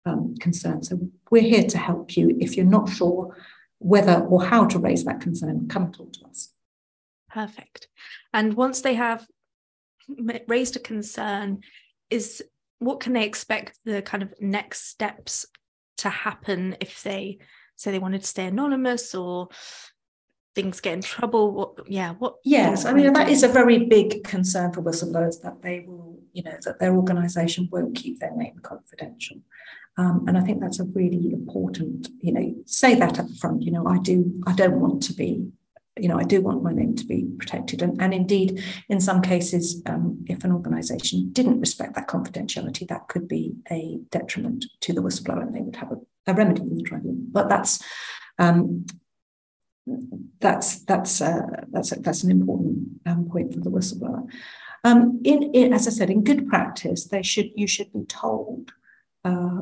um, 0.06 0.36
concern. 0.40 0.84
So 0.84 1.00
we're 1.30 1.44
here 1.44 1.64
to 1.64 1.78
help 1.78 2.18
you. 2.18 2.36
If 2.40 2.58
you're 2.58 2.66
not 2.66 2.90
sure 2.90 3.36
whether 3.80 4.20
or 4.22 4.44
how 4.44 4.66
to 4.66 4.80
raise 4.80 5.04
that 5.06 5.22
concern, 5.22 5.68
come 5.68 5.92
talk 5.92 6.14
to 6.14 6.26
us. 6.26 6.50
Perfect. 7.30 7.88
And 8.34 8.54
once 8.54 8.82
they 8.82 8.94
have 8.94 9.26
raised 10.48 10.76
a 10.76 10.80
concern, 10.80 11.62
is 12.10 12.44
what 12.80 13.00
can 13.00 13.14
they 13.14 13.24
expect 13.24 13.80
the 13.86 14.02
kind 14.02 14.24
of 14.24 14.34
next 14.40 14.90
steps 14.90 15.46
to 15.98 16.10
happen 16.10 16.76
if 16.80 17.02
they 17.04 17.40
say 17.76 17.92
they 17.92 18.00
wanted 18.00 18.22
to 18.22 18.28
stay 18.28 18.46
anonymous 18.46 19.16
or 19.16 19.50
things 20.56 20.80
get 20.80 20.94
in 20.94 21.02
trouble 21.02 21.52
what 21.52 21.88
yeah 21.88 22.14
what 22.14 22.36
yes 22.44 22.86
i 22.86 22.94
mean 22.94 23.12
that 23.14 23.30
is 23.30 23.44
a 23.44 23.48
very 23.48 23.86
big 23.86 24.24
concern 24.24 24.72
for 24.72 24.82
whistleblowers 24.82 25.42
that 25.42 25.62
they 25.62 25.84
will 25.88 26.20
you 26.34 26.44
know 26.44 26.56
that 26.64 26.80
their 26.80 26.96
organization 26.96 27.68
won't 27.72 27.96
keep 27.96 28.20
their 28.20 28.36
name 28.36 28.58
confidential 28.62 29.38
um, 29.98 30.26
and 30.28 30.38
i 30.38 30.42
think 30.42 30.60
that's 30.60 30.80
a 30.80 30.86
really 30.86 31.32
important 31.32 32.10
you 32.22 32.32
know 32.32 32.56
say 32.66 32.96
that 32.96 33.20
up 33.20 33.30
front 33.40 33.62
you 33.64 33.72
know 33.72 33.88
i 33.88 33.98
do 34.00 34.32
i 34.48 34.54
don't 34.54 34.80
want 34.80 35.02
to 35.02 35.14
be 35.14 35.48
you 35.98 36.08
know, 36.08 36.18
I 36.18 36.24
do 36.24 36.42
want 36.42 36.64
my 36.64 36.74
name 36.74 36.96
to 36.96 37.06
be 37.06 37.28
protected. 37.38 37.82
And, 37.82 38.02
and 38.02 38.14
indeed, 38.14 38.64
in 38.90 39.00
some 39.00 39.22
cases, 39.22 39.82
um, 39.86 40.26
if 40.28 40.44
an 40.44 40.52
organisation 40.52 41.32
didn't 41.32 41.60
respect 41.60 41.94
that 41.96 42.08
confidentiality, 42.08 42.88
that 42.88 43.08
could 43.10 43.28
be 43.28 43.54
a 43.70 44.00
detriment 44.10 44.66
to 44.82 44.94
the 44.94 45.02
whistleblower 45.02 45.44
and 45.44 45.56
they 45.56 45.62
would 45.62 45.76
have 45.76 45.92
a, 45.92 45.98
a 46.26 46.34
remedy 46.34 46.62
in 46.62 46.78
the 46.78 46.84
tribunal. 46.84 47.22
But 47.32 47.48
that's 47.48 47.84
um, 48.40 48.86
that's 50.40 50.80
that's 50.86 51.22
uh, 51.22 51.66
that's 51.72 51.90
that's 51.90 52.24
an 52.24 52.32
important 52.32 52.78
um, 53.06 53.30
point 53.30 53.54
for 53.54 53.60
the 53.60 53.70
whistleblower. 53.70 54.28
Um, 54.86 55.22
in, 55.24 55.44
in, 55.54 55.74
as 55.74 55.88
I 55.88 55.92
said, 55.92 56.10
in 56.10 56.24
good 56.24 56.48
practice, 56.48 57.06
they 57.06 57.24
should 57.24 57.52
you 57.56 57.68
should 57.68 57.92
be 57.94 58.04
told 58.06 58.72
uh, 59.24 59.62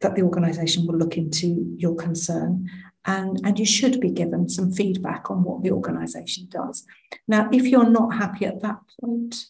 that 0.00 0.14
the 0.14 0.22
organisation 0.22 0.86
will 0.86 0.96
look 0.96 1.16
into 1.16 1.74
your 1.78 1.96
concern 1.96 2.68
and, 3.06 3.40
and 3.44 3.58
you 3.58 3.64
should 3.64 4.00
be 4.00 4.10
given 4.10 4.48
some 4.48 4.72
feedback 4.72 5.30
on 5.30 5.44
what 5.44 5.62
the 5.62 5.70
organisation 5.70 6.48
does. 6.50 6.84
Now, 7.28 7.48
if 7.52 7.66
you're 7.66 7.88
not 7.88 8.14
happy 8.14 8.46
at 8.46 8.60
that 8.62 8.80
point, 9.00 9.46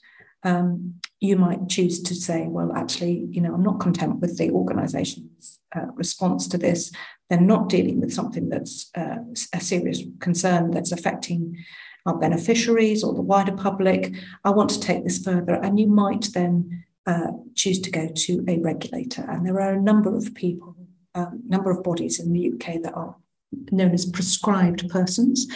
um, 0.47 0.95
you 1.19 1.37
might 1.37 1.69
choose 1.69 2.01
to 2.03 2.15
say, 2.15 2.47
well, 2.47 2.73
actually, 2.75 3.27
you 3.31 3.41
know, 3.41 3.53
I'm 3.53 3.65
not 3.65 3.81
content 3.81 4.21
with 4.21 4.39
the 4.39 4.51
organisation's 4.51 5.59
uh, 5.75 5.87
response 5.95 6.47
to 6.49 6.59
this. 6.59 6.93
They're 7.29 7.41
not 7.41 7.69
dealing 7.69 8.01
with 8.01 8.13
something 8.13 8.49
that's 8.49 8.91
uh, 8.97 9.17
a 9.53 9.61
serious 9.61 10.03
concern 10.21 10.71
that's 10.71 10.93
affecting 10.93 11.57
our 12.07 12.17
beneficiaries 12.17 13.03
or 13.03 13.13
the 13.13 13.23
wider 13.23 13.57
public. 13.57 14.15
I 14.45 14.51
want 14.51 14.71
to 14.71 14.81
take 14.81 15.03
this 15.03 15.19
further. 15.19 15.55
And 15.55 15.81
you 15.81 15.89
might 15.89 16.29
then 16.33 16.85
uh, 17.07 17.33
choose 17.57 17.81
to 17.81 17.91
go 17.91 18.09
to 18.09 18.45
a 18.47 18.59
regulator. 18.59 19.29
And 19.29 19.45
there 19.45 19.61
are 19.61 19.73
a 19.73 19.83
number 19.83 20.17
of 20.17 20.33
people, 20.35 20.77
um, 21.17 21.43
number 21.49 21.73
of 21.73 21.83
bodies 21.83 22.21
in 22.21 22.33
the 22.33 22.53
UK 22.53 22.83
that 22.83 22.95
are 22.95 23.17
known 23.71 23.93
as 23.93 24.07
prescribed 24.07 24.89
persons 24.89 25.47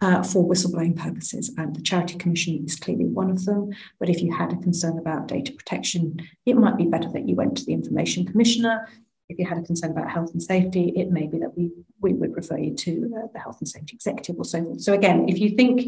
uh, 0.00 0.22
for 0.22 0.48
whistleblowing 0.48 0.96
purposes. 0.96 1.52
And 1.56 1.74
the 1.74 1.82
Charity 1.82 2.16
Commission 2.16 2.64
is 2.64 2.76
clearly 2.76 3.06
one 3.06 3.30
of 3.30 3.44
them. 3.44 3.70
But 3.98 4.08
if 4.08 4.22
you 4.22 4.34
had 4.34 4.52
a 4.52 4.56
concern 4.56 4.98
about 4.98 5.28
data 5.28 5.52
protection, 5.52 6.20
it 6.44 6.56
might 6.56 6.76
be 6.76 6.84
better 6.84 7.10
that 7.12 7.28
you 7.28 7.34
went 7.34 7.56
to 7.58 7.64
the 7.64 7.72
Information 7.72 8.26
Commissioner. 8.26 8.88
If 9.28 9.38
you 9.38 9.46
had 9.46 9.58
a 9.58 9.62
concern 9.62 9.90
about 9.90 10.10
health 10.10 10.32
and 10.32 10.42
safety, 10.42 10.92
it 10.96 11.10
may 11.10 11.26
be 11.26 11.38
that 11.38 11.56
we, 11.56 11.72
we 12.00 12.12
would 12.12 12.36
refer 12.36 12.58
you 12.58 12.74
to 12.74 13.12
uh, 13.16 13.26
the 13.32 13.40
Health 13.40 13.58
and 13.60 13.68
Safety 13.68 13.94
Executive 13.94 14.36
or 14.38 14.44
so 14.44 14.62
forth. 14.62 14.80
So, 14.80 14.92
again, 14.92 15.28
if 15.28 15.38
you 15.40 15.50
think 15.50 15.84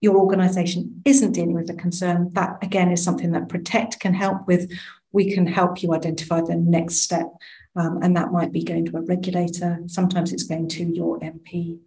your 0.00 0.16
organization 0.16 1.02
isn't 1.04 1.32
dealing 1.32 1.52
with 1.52 1.68
a 1.68 1.74
concern, 1.74 2.30
that 2.32 2.56
again 2.62 2.90
is 2.90 3.04
something 3.04 3.32
that 3.32 3.50
Protect 3.50 4.00
can 4.00 4.14
help 4.14 4.46
with. 4.46 4.72
We 5.12 5.32
can 5.32 5.46
help 5.46 5.82
you 5.82 5.92
identify 5.94 6.40
the 6.40 6.56
next 6.56 6.96
step 6.96 7.26
um, 7.76 8.00
and 8.02 8.16
that 8.16 8.32
might 8.32 8.52
be 8.52 8.64
going 8.64 8.86
to 8.86 8.96
a 8.96 9.02
regulator. 9.02 9.78
Sometimes 9.86 10.32
it's 10.32 10.42
going 10.42 10.68
to 10.68 10.84
your 10.84 11.18
MP. 11.20 11.78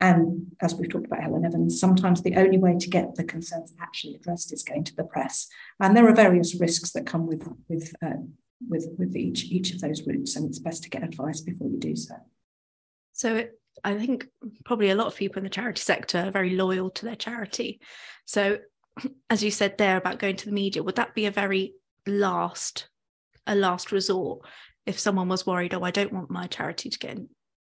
And 0.00 0.52
as 0.60 0.74
we've 0.74 0.90
talked 0.90 1.06
about 1.06 1.22
Helen 1.22 1.44
Evans, 1.44 1.78
sometimes 1.78 2.22
the 2.22 2.36
only 2.36 2.58
way 2.58 2.76
to 2.78 2.88
get 2.88 3.14
the 3.14 3.24
concerns 3.24 3.72
actually 3.80 4.14
addressed 4.14 4.52
is 4.52 4.62
going 4.62 4.84
to 4.84 4.96
the 4.96 5.04
press. 5.04 5.48
And 5.80 5.96
there 5.96 6.08
are 6.08 6.14
various 6.14 6.58
risks 6.60 6.90
that 6.92 7.06
come 7.06 7.26
with 7.26 7.48
with 7.68 7.92
uh, 8.04 8.22
with 8.68 8.88
with 8.98 9.16
each 9.16 9.44
each 9.44 9.72
of 9.72 9.80
those 9.80 10.04
routes, 10.06 10.34
and 10.34 10.48
it's 10.48 10.58
best 10.58 10.82
to 10.84 10.90
get 10.90 11.04
advice 11.04 11.40
before 11.40 11.68
you 11.68 11.78
do 11.78 11.94
so. 11.94 12.14
So 13.12 13.36
it, 13.36 13.60
I 13.84 13.94
think 13.94 14.26
probably 14.64 14.90
a 14.90 14.96
lot 14.96 15.06
of 15.06 15.16
people 15.16 15.38
in 15.38 15.44
the 15.44 15.50
charity 15.50 15.80
sector 15.80 16.18
are 16.18 16.30
very 16.32 16.50
loyal 16.50 16.90
to 16.90 17.04
their 17.04 17.16
charity. 17.16 17.80
So, 18.24 18.58
as 19.30 19.44
you 19.44 19.52
said 19.52 19.78
there 19.78 19.96
about 19.96 20.18
going 20.18 20.36
to 20.36 20.46
the 20.46 20.52
media, 20.52 20.82
would 20.82 20.96
that 20.96 21.14
be 21.14 21.26
a 21.26 21.30
very 21.30 21.74
last 22.06 22.88
a 23.46 23.54
last 23.54 23.92
resort 23.92 24.40
if 24.86 24.98
someone 24.98 25.28
was 25.28 25.46
worried, 25.46 25.74
oh, 25.74 25.82
I 25.82 25.90
don't 25.90 26.12
want 26.12 26.30
my 26.30 26.46
charity 26.46 26.90
to 26.90 26.98
get 26.98 27.18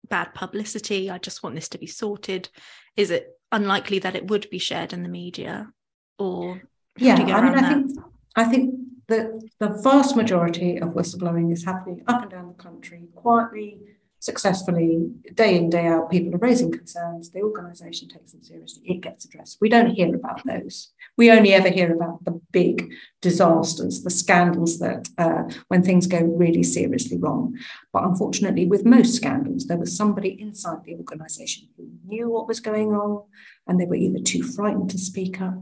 bad 0.07 0.33
publicity, 0.33 1.09
I 1.09 1.17
just 1.17 1.43
want 1.43 1.55
this 1.55 1.69
to 1.69 1.77
be 1.77 1.87
sorted, 1.87 2.49
is 2.95 3.11
it 3.11 3.29
unlikely 3.51 3.99
that 3.99 4.15
it 4.15 4.27
would 4.27 4.49
be 4.49 4.59
shared 4.59 4.93
in 4.93 5.03
the 5.03 5.09
media? 5.09 5.71
Or 6.19 6.61
yeah, 6.97 7.15
I 7.15 7.23
mean, 7.23 7.31
I 7.31 7.69
think 7.73 7.91
I 8.35 8.43
think 8.43 8.75
that 9.07 9.31
the 9.59 9.69
vast 9.83 10.15
majority 10.15 10.77
of 10.77 10.89
whistleblowing 10.89 11.51
is 11.51 11.65
happening 11.65 12.03
up 12.07 12.23
and 12.23 12.31
down 12.31 12.47
the 12.47 12.63
country 12.63 13.07
quietly 13.15 13.79
successfully, 14.19 15.11
day 15.33 15.57
in, 15.57 15.69
day 15.69 15.85
out, 15.85 16.09
people 16.09 16.33
are 16.33 16.39
raising 16.39 16.71
concerns, 16.71 17.29
the 17.31 17.41
organisation 17.41 18.07
takes 18.07 18.31
them 18.31 18.41
seriously, 18.41 18.83
it 18.85 19.01
gets 19.01 19.25
addressed. 19.25 19.57
We 19.61 19.69
don't 19.69 19.91
hear 19.91 20.13
about 20.15 20.41
those. 20.45 20.91
We 21.17 21.31
only 21.31 21.53
ever 21.53 21.69
hear 21.69 21.93
about 21.93 22.23
the 22.25 22.39
big 22.51 22.91
disasters, 23.21 24.03
the 24.03 24.09
scandals 24.09 24.79
that 24.79 25.09
uh, 25.17 25.43
when 25.67 25.83
things 25.83 26.07
go 26.07 26.19
really 26.19 26.63
seriously 26.63 27.17
wrong. 27.17 27.57
But 27.93 28.03
unfortunately, 28.03 28.65
with 28.65 28.85
most 28.85 29.15
scandals, 29.15 29.65
there 29.65 29.77
was 29.77 29.95
somebody 29.95 30.39
inside 30.39 30.83
the 30.83 30.95
organisation 30.95 31.69
who 31.77 31.89
knew 32.05 32.29
what 32.29 32.47
was 32.47 32.59
going 32.59 32.89
wrong, 32.89 33.23
and 33.67 33.79
they 33.79 33.85
were 33.85 33.95
either 33.95 34.19
too 34.19 34.43
frightened 34.43 34.89
to 34.91 34.97
speak 34.97 35.41
up 35.41 35.57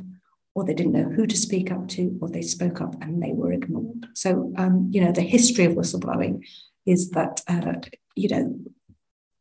or 0.55 0.63
they 0.63 0.73
didn't 0.73 0.93
know 0.93 1.09
who 1.09 1.27
to 1.27 1.35
speak 1.35 1.69
up 1.69 1.85
to, 1.89 2.17
or 2.21 2.29
they 2.29 2.41
spoke 2.41 2.79
up 2.79 2.95
and 3.01 3.21
they 3.21 3.33
were 3.33 3.51
ignored. 3.51 4.07
So, 4.13 4.53
um, 4.57 4.89
you 4.89 5.01
know, 5.01 5.11
the 5.11 5.21
history 5.21 5.65
of 5.65 5.73
whistleblowing 5.73 6.43
is 6.85 7.11
that 7.11 7.41
uh, 7.47 7.73
you 8.15 8.29
know, 8.29 8.59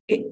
it, 0.08 0.26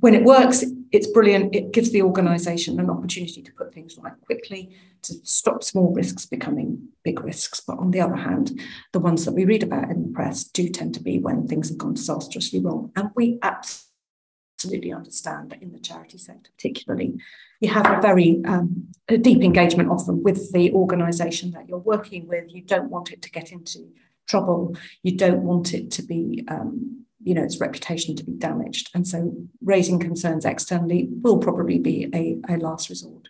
when 0.00 0.14
it 0.14 0.24
works, 0.24 0.64
it's 0.92 1.06
brilliant. 1.08 1.54
It 1.54 1.72
gives 1.72 1.90
the 1.90 2.02
organisation 2.02 2.78
an 2.78 2.90
opportunity 2.90 3.42
to 3.42 3.52
put 3.52 3.74
things 3.74 3.98
right 3.98 4.12
quickly, 4.26 4.76
to 5.02 5.14
stop 5.24 5.64
small 5.64 5.92
risks 5.92 6.24
becoming 6.24 6.88
big 7.02 7.20
risks. 7.20 7.60
But 7.60 7.78
on 7.78 7.90
the 7.90 8.00
other 8.00 8.16
hand, 8.16 8.60
the 8.92 9.00
ones 9.00 9.24
that 9.24 9.32
we 9.32 9.44
read 9.44 9.62
about 9.62 9.90
in 9.90 10.02
the 10.02 10.12
press 10.12 10.44
do 10.44 10.68
tend 10.68 10.94
to 10.94 11.02
be 11.02 11.18
when 11.18 11.46
things 11.46 11.68
have 11.68 11.78
gone 11.78 11.94
disastrously 11.94 12.60
wrong. 12.60 12.92
And 12.94 13.10
we 13.16 13.38
absolutely 13.42 14.92
understand 14.92 15.50
that 15.50 15.62
in 15.62 15.72
the 15.72 15.80
charity 15.80 16.18
sector, 16.18 16.50
particularly, 16.56 17.20
you 17.60 17.70
have 17.70 17.86
a 17.86 18.00
very 18.00 18.40
um, 18.46 18.88
a 19.08 19.18
deep 19.18 19.42
engagement 19.42 19.90
often 19.90 20.22
with 20.22 20.52
the 20.52 20.72
organisation 20.72 21.50
that 21.52 21.68
you're 21.68 21.78
working 21.78 22.28
with. 22.28 22.44
You 22.54 22.62
don't 22.62 22.90
want 22.90 23.10
it 23.10 23.20
to 23.22 23.30
get 23.30 23.50
into 23.50 23.88
trouble. 24.28 24.76
You 25.02 25.16
don't 25.16 25.42
want 25.42 25.74
it 25.74 25.90
to 25.92 26.02
be 26.02 26.44
um, 26.48 27.04
you 27.28 27.34
know 27.34 27.42
its 27.42 27.60
reputation 27.60 28.14
to 28.16 28.24
be 28.24 28.32
damaged 28.32 28.90
and 28.94 29.06
so 29.06 29.34
raising 29.62 29.98
concerns 29.98 30.44
externally 30.44 31.08
will 31.22 31.38
probably 31.38 31.78
be 31.78 32.08
a, 32.14 32.38
a 32.52 32.56
last 32.56 32.88
resort 32.88 33.28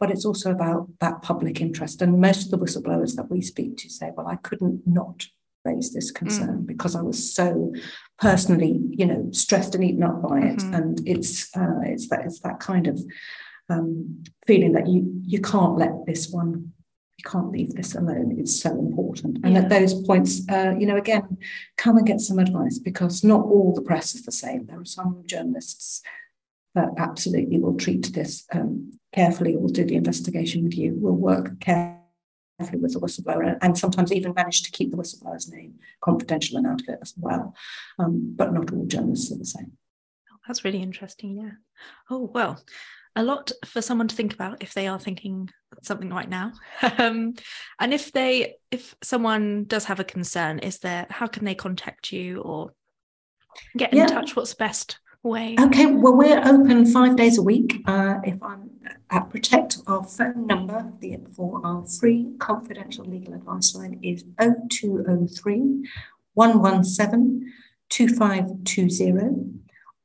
but 0.00 0.10
it's 0.10 0.24
also 0.24 0.50
about 0.50 0.88
that 1.00 1.22
public 1.22 1.60
interest 1.60 2.02
and 2.02 2.20
most 2.20 2.44
of 2.44 2.50
the 2.50 2.58
whistleblowers 2.58 3.16
that 3.16 3.30
we 3.30 3.40
speak 3.40 3.76
to 3.76 3.88
say 3.88 4.10
well 4.16 4.26
i 4.26 4.36
couldn't 4.36 4.82
not 4.86 5.26
raise 5.64 5.94
this 5.94 6.10
concern 6.10 6.58
mm. 6.58 6.66
because 6.66 6.96
i 6.96 7.00
was 7.00 7.32
so 7.34 7.72
personally 8.18 8.80
you 8.90 9.06
know 9.06 9.28
stressed 9.32 9.74
and 9.74 9.84
eaten 9.84 10.02
up 10.02 10.20
by 10.20 10.38
it 10.40 10.58
mm-hmm. 10.58 10.74
and 10.74 11.00
it's 11.08 11.54
uh, 11.56 11.80
it's 11.84 12.08
that 12.08 12.24
it's 12.24 12.40
that 12.40 12.58
kind 12.60 12.86
of 12.86 13.00
um, 13.70 14.22
feeling 14.46 14.72
that 14.72 14.88
you 14.88 15.20
you 15.22 15.40
can't 15.40 15.76
let 15.76 16.06
this 16.06 16.28
one 16.30 16.72
you 17.18 17.28
can't 17.28 17.50
leave 17.50 17.74
this 17.74 17.96
alone. 17.96 18.36
It's 18.38 18.60
so 18.60 18.70
important. 18.70 19.38
And 19.42 19.54
yeah. 19.54 19.60
at 19.60 19.68
those 19.68 20.02
points, 20.06 20.48
uh, 20.48 20.74
you 20.78 20.86
know, 20.86 20.96
again, 20.96 21.38
come 21.76 21.96
and 21.96 22.06
get 22.06 22.20
some 22.20 22.38
advice 22.38 22.78
because 22.78 23.24
not 23.24 23.44
all 23.44 23.74
the 23.74 23.82
press 23.82 24.14
is 24.14 24.24
the 24.24 24.32
same. 24.32 24.66
There 24.66 24.80
are 24.80 24.84
some 24.84 25.24
journalists 25.26 26.00
that 26.76 26.90
absolutely 26.96 27.58
will 27.58 27.76
treat 27.76 28.12
this 28.14 28.46
um, 28.52 28.92
carefully, 29.12 29.56
will 29.56 29.68
do 29.68 29.84
the 29.84 29.96
investigation 29.96 30.62
with 30.62 30.76
you, 30.76 30.94
will 30.94 31.16
work 31.16 31.58
carefully 31.58 32.78
with 32.80 32.92
the 32.92 33.00
whistleblower, 33.00 33.58
and 33.62 33.76
sometimes 33.76 34.12
even 34.12 34.32
manage 34.34 34.62
to 34.62 34.70
keep 34.70 34.92
the 34.92 34.96
whistleblower's 34.96 35.50
name 35.50 35.74
confidential 36.00 36.56
and 36.56 36.68
out 36.68 36.82
of 36.82 36.88
it 36.88 37.00
as 37.02 37.14
well. 37.16 37.52
Um, 37.98 38.32
but 38.36 38.52
not 38.52 38.72
all 38.72 38.86
journalists 38.86 39.32
are 39.32 39.38
the 39.38 39.44
same. 39.44 39.72
Oh, 40.32 40.36
that's 40.46 40.64
really 40.64 40.82
interesting. 40.82 41.36
Yeah. 41.36 41.50
Oh, 42.10 42.30
well, 42.32 42.62
a 43.18 43.22
lot 43.22 43.50
for 43.64 43.82
someone 43.82 44.08
to 44.08 44.14
think 44.14 44.32
about 44.32 44.62
if 44.62 44.74
they 44.74 44.86
are 44.86 44.98
thinking 44.98 45.50
something 45.82 46.10
right 46.10 46.28
now. 46.28 46.52
Um, 46.98 47.34
and 47.78 47.92
if 47.94 48.12
they 48.12 48.56
if 48.70 48.94
someone 49.02 49.64
does 49.64 49.84
have 49.84 50.00
a 50.00 50.04
concern 50.04 50.58
is 50.58 50.78
there 50.78 51.06
how 51.10 51.26
can 51.26 51.44
they 51.44 51.54
contact 51.54 52.12
you 52.12 52.40
or 52.40 52.72
get 53.76 53.92
in 53.92 53.98
yeah. 53.98 54.06
touch? 54.06 54.34
What's 54.34 54.54
the 54.54 54.64
best 54.64 54.98
way? 55.22 55.56
Okay 55.58 55.86
well 55.86 56.16
we're 56.16 56.40
open 56.44 56.86
five 56.86 57.16
days 57.16 57.38
a 57.38 57.42
week. 57.42 57.82
Uh, 57.86 58.16
if 58.24 58.42
i'm 58.42 58.70
at 59.10 59.28
protect 59.30 59.78
our 59.86 60.04
phone 60.04 60.46
number 60.46 60.92
the, 61.00 61.18
for 61.34 61.60
our 61.64 61.84
free 61.86 62.32
confidential 62.38 63.04
legal 63.04 63.34
advice 63.34 63.74
line 63.74 63.98
is 64.02 64.24
0203 64.40 65.88
117 66.34 67.52
2520, 67.88 69.44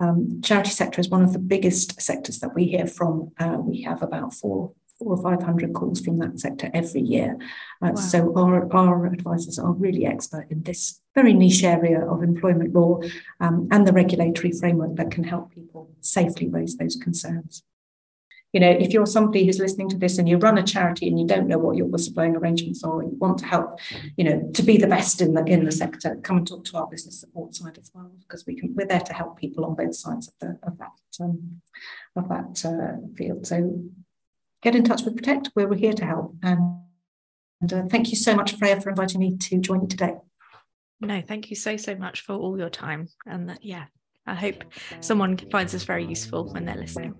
Um, 0.00 0.40
charity 0.42 0.70
sector 0.70 1.00
is 1.00 1.08
one 1.08 1.22
of 1.22 1.32
the 1.32 1.38
biggest 1.38 2.00
sectors 2.00 2.40
that 2.40 2.54
we 2.54 2.64
hear 2.64 2.86
from. 2.86 3.32
Uh, 3.38 3.58
we 3.60 3.82
have 3.82 4.02
about 4.02 4.34
four 4.34 4.72
four 4.98 5.14
or 5.14 5.22
five 5.22 5.42
hundred 5.42 5.72
calls 5.72 6.00
from 6.00 6.18
that 6.18 6.38
sector 6.38 6.70
every 6.74 7.00
year. 7.00 7.36
Uh, 7.82 7.92
wow. 7.94 7.94
So 7.94 8.34
our, 8.36 8.72
our 8.74 9.06
advisors 9.06 9.58
are 9.58 9.72
really 9.72 10.04
expert 10.04 10.46
in 10.50 10.62
this 10.62 11.00
very 11.14 11.32
niche 11.32 11.64
area 11.64 12.04
of 12.04 12.22
employment 12.22 12.74
law 12.74 13.00
um, 13.40 13.68
and 13.70 13.86
the 13.86 13.92
regulatory 13.92 14.52
framework 14.52 14.96
that 14.96 15.10
can 15.10 15.24
help 15.24 15.54
people 15.54 15.90
safely 16.00 16.48
raise 16.48 16.76
those 16.76 16.96
concerns. 16.96 17.62
You 18.52 18.58
know, 18.60 18.70
if 18.70 18.92
you're 18.92 19.06
somebody 19.06 19.46
who's 19.46 19.60
listening 19.60 19.88
to 19.90 19.96
this 19.96 20.18
and 20.18 20.28
you 20.28 20.36
run 20.36 20.58
a 20.58 20.62
charity 20.64 21.06
and 21.06 21.20
you 21.20 21.26
don't 21.26 21.46
know 21.46 21.58
what 21.58 21.76
your 21.76 21.86
whistleblowing 21.86 22.36
arrangements 22.36 22.82
are, 22.82 23.00
and 23.00 23.12
you 23.12 23.18
want 23.18 23.38
to 23.38 23.46
help, 23.46 23.78
you 24.16 24.24
know, 24.24 24.50
to 24.54 24.62
be 24.62 24.76
the 24.76 24.88
best 24.88 25.20
in 25.20 25.34
the 25.34 25.44
in 25.44 25.64
the 25.64 25.70
sector, 25.70 26.16
come 26.24 26.38
and 26.38 26.48
talk 26.48 26.64
to 26.64 26.76
our 26.76 26.88
business 26.88 27.20
support 27.20 27.54
side 27.54 27.78
as 27.78 27.92
well, 27.94 28.10
because 28.18 28.46
we 28.46 28.56
can 28.56 28.74
we're 28.74 28.86
there 28.86 29.00
to 29.00 29.12
help 29.12 29.38
people 29.38 29.64
on 29.64 29.76
both 29.76 29.94
sides 29.94 30.26
of 30.26 30.34
the 30.40 30.58
of 30.64 30.78
that 30.78 31.24
um, 31.24 31.60
of 32.16 32.28
that 32.28 32.64
uh, 32.64 33.16
field. 33.16 33.46
So 33.46 33.84
get 34.62 34.74
in 34.74 34.82
touch 34.82 35.02
with 35.02 35.16
Protect. 35.16 35.50
We're 35.54 35.72
here 35.74 35.92
to 35.92 36.04
help. 36.04 36.34
And, 36.42 36.80
and 37.60 37.72
uh, 37.72 37.82
thank 37.88 38.10
you 38.10 38.16
so 38.16 38.34
much, 38.34 38.56
Freya, 38.56 38.80
for 38.80 38.90
inviting 38.90 39.20
me 39.20 39.36
to 39.36 39.58
join 39.58 39.82
you 39.82 39.88
today. 39.88 40.14
No, 41.00 41.22
thank 41.22 41.50
you 41.50 41.56
so 41.56 41.76
so 41.76 41.94
much 41.94 42.22
for 42.22 42.34
all 42.34 42.58
your 42.58 42.68
time, 42.68 43.08
and 43.26 43.48
that 43.48 43.64
yeah, 43.64 43.84
I 44.26 44.34
hope 44.34 44.64
someone 44.98 45.38
finds 45.52 45.70
this 45.72 45.84
very 45.84 46.04
useful 46.04 46.52
when 46.52 46.64
they're 46.64 46.76
listening. 46.76 47.14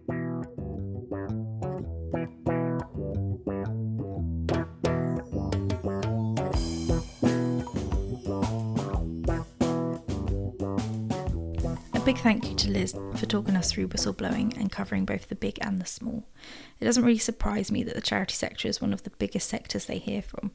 A 12.00 12.02
big 12.02 12.16
thank 12.16 12.48
you 12.48 12.56
to 12.56 12.70
Liz 12.70 12.94
for 13.16 13.26
talking 13.26 13.56
us 13.56 13.70
through 13.70 13.88
whistleblowing 13.88 14.56
and 14.56 14.72
covering 14.72 15.04
both 15.04 15.28
the 15.28 15.34
big 15.34 15.58
and 15.60 15.78
the 15.78 15.84
small. 15.84 16.24
It 16.80 16.86
doesn't 16.86 17.04
really 17.04 17.18
surprise 17.18 17.70
me 17.70 17.82
that 17.82 17.94
the 17.94 18.00
charity 18.00 18.32
sector 18.32 18.68
is 18.68 18.80
one 18.80 18.94
of 18.94 19.02
the 19.02 19.10
biggest 19.10 19.50
sectors 19.50 19.84
they 19.84 19.98
hear 19.98 20.22
from. 20.22 20.50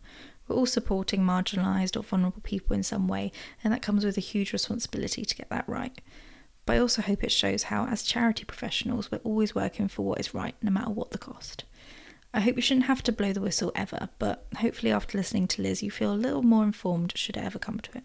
We're 0.48 0.56
all 0.56 0.66
supporting 0.66 1.22
marginalised 1.22 1.96
or 1.96 2.02
vulnerable 2.02 2.42
people 2.42 2.76
in 2.76 2.82
some 2.82 3.08
way, 3.08 3.32
and 3.64 3.72
that 3.72 3.84
comes 3.84 4.04
with 4.04 4.18
a 4.18 4.22
huge 4.22 4.54
responsibility 4.54 5.24
to 5.24 5.36
get 5.36 5.52
that 5.52 5.70
right. 5.70 6.02
But 6.66 6.78
I 6.78 6.80
also 6.80 7.04
hope 7.04 7.24
it 7.24 7.32
shows 7.32 7.64
how, 7.64 7.86
as 7.86 8.02
charity 8.02 8.44
professionals, 8.44 9.12
we're 9.12 9.20
always 9.20 9.54
working 9.54 9.88
for 9.88 10.02
what 10.02 10.20
is 10.20 10.34
right, 10.34 10.56
no 10.64 10.72
matter 10.72 10.90
what 10.90 11.12
the 11.12 11.20
cost. 11.20 11.64
I 12.34 12.40
hope 12.40 12.56
you 12.56 12.64
shouldn't 12.64 12.88
have 12.88 13.04
to 13.04 13.12
blow 13.12 13.34
the 13.34 13.42
whistle 13.42 13.72
ever, 13.76 14.10
but 14.18 14.48
hopefully, 14.58 14.92
after 14.92 15.16
listening 15.16 15.48
to 15.50 15.62
Liz, 15.62 15.84
you 15.84 15.92
feel 15.92 16.12
a 16.12 16.16
little 16.16 16.42
more 16.42 16.64
informed 16.64 17.16
should 17.16 17.38
it 17.38 17.44
ever 17.44 17.60
come 17.60 17.80
to 17.82 18.00
it. 18.00 18.04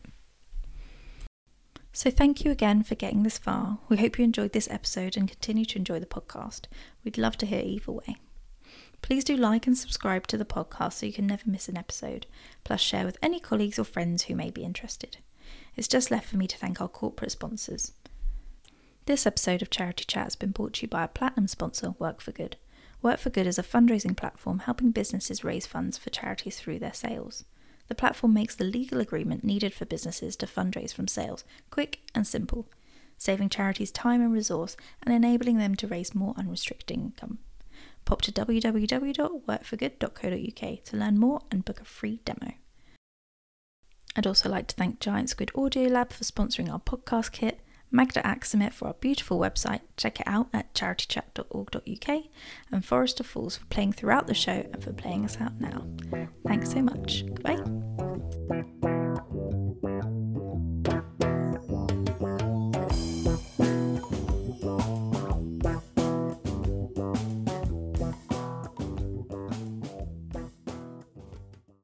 So, 1.93 2.11
thank 2.11 2.45
you 2.45 2.53
again 2.53 2.85
for 2.85 2.95
getting 2.95 3.25
this 3.25 3.39
far. 3.39 3.79
We 3.89 3.97
hope 3.97 4.17
you 4.17 4.25
enjoyed 4.25 4.53
this 4.53 4.71
episode 4.71 5.17
and 5.17 5.29
continue 5.29 5.65
to 5.67 5.79
enjoy 5.79 5.99
the 5.99 6.07
podcast. 6.07 6.67
We'd 7.03 7.19
love 7.19 7.37
to 7.39 7.47
hear 7.47 7.63
either 7.65 7.91
way. 7.91 8.17
Please 9.03 9.25
do 9.25 9.37
like 9.37 9.67
and 9.67 9.77
subscribe 9.77 10.27
to 10.29 10.39
the 10.39 10.45
podcast 10.45 10.95
so 10.95 11.07
you 11.07 11.13
can 11.13 11.27
never 11.27 11.43
miss 11.47 11.69
an 11.69 11.77
episode, 11.77 12.27
plus 12.63 12.81
share 12.81 13.05
with 13.05 13.19
any 13.23 13.41
colleagues 13.41 13.79
or 13.79 13.85
friends 13.85 14.25
who 14.25 14.37
may 14.37 14.51
be 14.51 14.63
interested. 14.63 15.17
It's 15.75 15.89
just 15.89 16.13
left 16.13 16.29
for 16.29 16.37
me 16.37 16.47
to 16.47 16.57
thank 16.57 16.81
our 16.81 16.89
corporate 16.89 17.33
sponsors. 17.33 17.93
This 19.07 19.27
episode 19.27 19.61
of 19.61 19.71
Charity 19.71 20.05
Chat 20.05 20.25
has 20.25 20.37
been 20.37 20.53
brought 20.53 20.75
to 20.75 20.83
you 20.83 20.89
by 20.89 21.01
our 21.01 21.09
platinum 21.09 21.49
sponsor, 21.49 21.95
Work 21.99 22.21
for 22.21 22.31
Good. 22.31 22.57
Work 23.03 23.19
for 23.19 23.31
Good 23.31 23.47
is 23.47 23.59
a 23.59 23.65
fundraising 23.65 24.17
platform 24.17 24.61
helping 24.61 24.93
businesses 24.93 25.43
raise 25.43 25.67
funds 25.67 25.99
for 25.99 26.11
charities 26.11 26.61
through 26.61 26.79
their 26.79 26.95
sales. 26.95 27.45
The 27.91 27.95
platform 27.97 28.33
makes 28.33 28.55
the 28.55 28.63
legal 28.63 29.01
agreement 29.01 29.43
needed 29.43 29.75
for 29.75 29.85
businesses 29.85 30.37
to 30.37 30.47
fundraise 30.47 30.95
from 30.95 31.09
sales 31.09 31.43
quick 31.71 31.99
and 32.15 32.25
simple, 32.25 32.69
saving 33.19 33.49
charities 33.49 33.91
time 33.91 34.23
and 34.23 34.33
resource 34.33 34.77
and 35.03 35.13
enabling 35.13 35.59
them 35.59 35.75
to 35.75 35.89
raise 35.89 36.15
more 36.15 36.33
unrestricted 36.39 36.97
income. 36.97 37.39
Pop 38.05 38.23
to 38.23 38.31
www.workforgood.co.uk 38.31 40.85
to 40.85 40.97
learn 40.97 41.19
more 41.19 41.41
and 41.51 41.65
book 41.65 41.81
a 41.81 41.85
free 41.85 42.21
demo. 42.25 42.53
I'd 44.15 44.29
also 44.29 44.49
like 44.49 44.69
to 44.69 44.77
thank 44.77 45.01
Giant 45.01 45.31
Squid 45.31 45.51
Audio 45.57 45.89
Lab 45.89 46.13
for 46.13 46.23
sponsoring 46.23 46.73
our 46.73 46.79
podcast 46.79 47.33
kit, 47.33 47.59
Magda 47.91 48.23
Axamit 48.23 48.73
for 48.73 48.87
our 48.87 48.95
beautiful 48.95 49.41
website, 49.41 49.81
check 49.97 50.21
it 50.21 50.29
out 50.29 50.47
at 50.53 50.73
charitychat.org.uk, 50.75 52.23
and 52.71 52.85
Forrester 52.85 53.25
Falls 53.25 53.57
for 53.57 53.67
playing 53.67 53.95
throughout 53.95 54.29
the 54.29 54.35
show 54.35 54.65
and 54.73 54.81
for 54.83 54.93
playing 54.93 55.25
us 55.25 55.41
out 55.41 55.61
now. 55.61 55.85
Thanks 56.47 56.71
so 56.71 56.83
much. 56.83 57.27
Goodbye. 57.27 57.80
Thank 58.51 58.67
you. 58.67 58.80